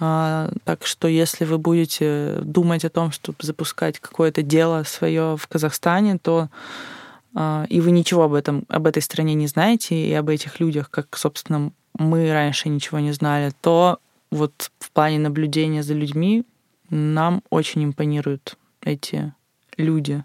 А, 0.00 0.50
так 0.64 0.86
что 0.86 1.06
если 1.06 1.44
вы 1.44 1.58
будете 1.58 2.38
думать 2.40 2.86
о 2.86 2.88
том, 2.88 3.12
чтобы 3.12 3.36
запускать 3.42 3.98
какое-то 3.98 4.40
дело 4.40 4.82
свое 4.84 5.36
в 5.36 5.46
Казахстане, 5.46 6.16
то 6.16 6.48
и 7.34 7.80
вы 7.80 7.90
ничего 7.90 8.24
об 8.24 8.34
этом, 8.34 8.64
об 8.68 8.86
этой 8.86 9.02
стране 9.02 9.34
не 9.34 9.46
знаете, 9.46 9.94
и 9.96 10.12
об 10.12 10.28
этих 10.28 10.60
людях, 10.60 10.90
как, 10.90 11.16
собственно, 11.16 11.72
мы 11.98 12.30
раньше 12.32 12.68
ничего 12.68 12.98
не 12.98 13.12
знали, 13.12 13.52
то 13.60 13.98
вот 14.30 14.70
в 14.78 14.90
плане 14.90 15.18
наблюдения 15.18 15.82
за 15.82 15.94
людьми 15.94 16.44
нам 16.90 17.42
очень 17.50 17.84
импонируют 17.84 18.56
эти 18.82 19.32
люди. 19.76 20.24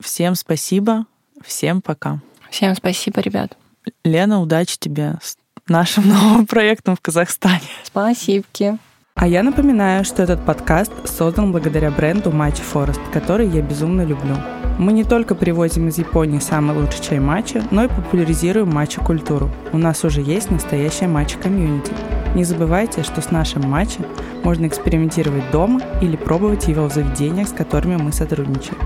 Всем 0.00 0.34
спасибо, 0.34 1.06
всем 1.42 1.82
пока. 1.82 2.20
Всем 2.50 2.74
спасибо, 2.74 3.20
ребят. 3.20 3.56
Лена, 4.04 4.40
удачи 4.40 4.78
тебе 4.78 5.18
с 5.22 5.36
нашим 5.66 6.08
новым 6.08 6.46
проектом 6.46 6.96
в 6.96 7.00
Казахстане. 7.00 7.68
Спасибо. 7.84 8.78
А 9.20 9.26
я 9.26 9.42
напоминаю, 9.42 10.04
что 10.04 10.22
этот 10.22 10.44
подкаст 10.44 10.92
создан 11.04 11.50
благодаря 11.50 11.90
бренду 11.90 12.30
Matcha 12.30 12.62
Forest, 12.72 13.00
который 13.12 13.48
я 13.48 13.62
безумно 13.62 14.02
люблю. 14.02 14.36
Мы 14.78 14.92
не 14.92 15.02
только 15.02 15.34
привозим 15.34 15.88
из 15.88 15.98
Японии 15.98 16.38
самый 16.38 16.76
лучший 16.76 17.02
чай 17.02 17.18
матча, 17.18 17.64
но 17.72 17.82
и 17.82 17.88
популяризируем 17.88 18.72
матча-культуру. 18.72 19.50
У 19.72 19.78
нас 19.78 20.04
уже 20.04 20.20
есть 20.20 20.52
настоящая 20.52 21.08
матча-комьюнити. 21.08 21.90
Не 22.36 22.44
забывайте, 22.44 23.02
что 23.02 23.20
с 23.20 23.32
нашим 23.32 23.68
матчем 23.68 24.06
можно 24.44 24.66
экспериментировать 24.66 25.50
дома 25.50 25.80
или 26.00 26.14
пробовать 26.14 26.68
его 26.68 26.88
в 26.88 26.94
заведениях, 26.94 27.48
с 27.48 27.52
которыми 27.52 27.96
мы 27.96 28.12
сотрудничаем. 28.12 28.78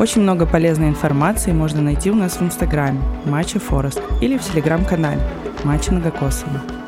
Очень 0.00 0.22
много 0.22 0.46
полезной 0.46 0.88
информации 0.88 1.52
можно 1.52 1.80
найти 1.80 2.10
у 2.10 2.16
нас 2.16 2.38
в 2.38 2.42
Инстаграме 2.42 2.98
Матча 3.24 3.60
Форест 3.60 4.02
или 4.20 4.36
в 4.36 4.42
Телеграм-канале 4.42 5.20
Матча 5.62 5.92
Многокосова. 5.92 6.79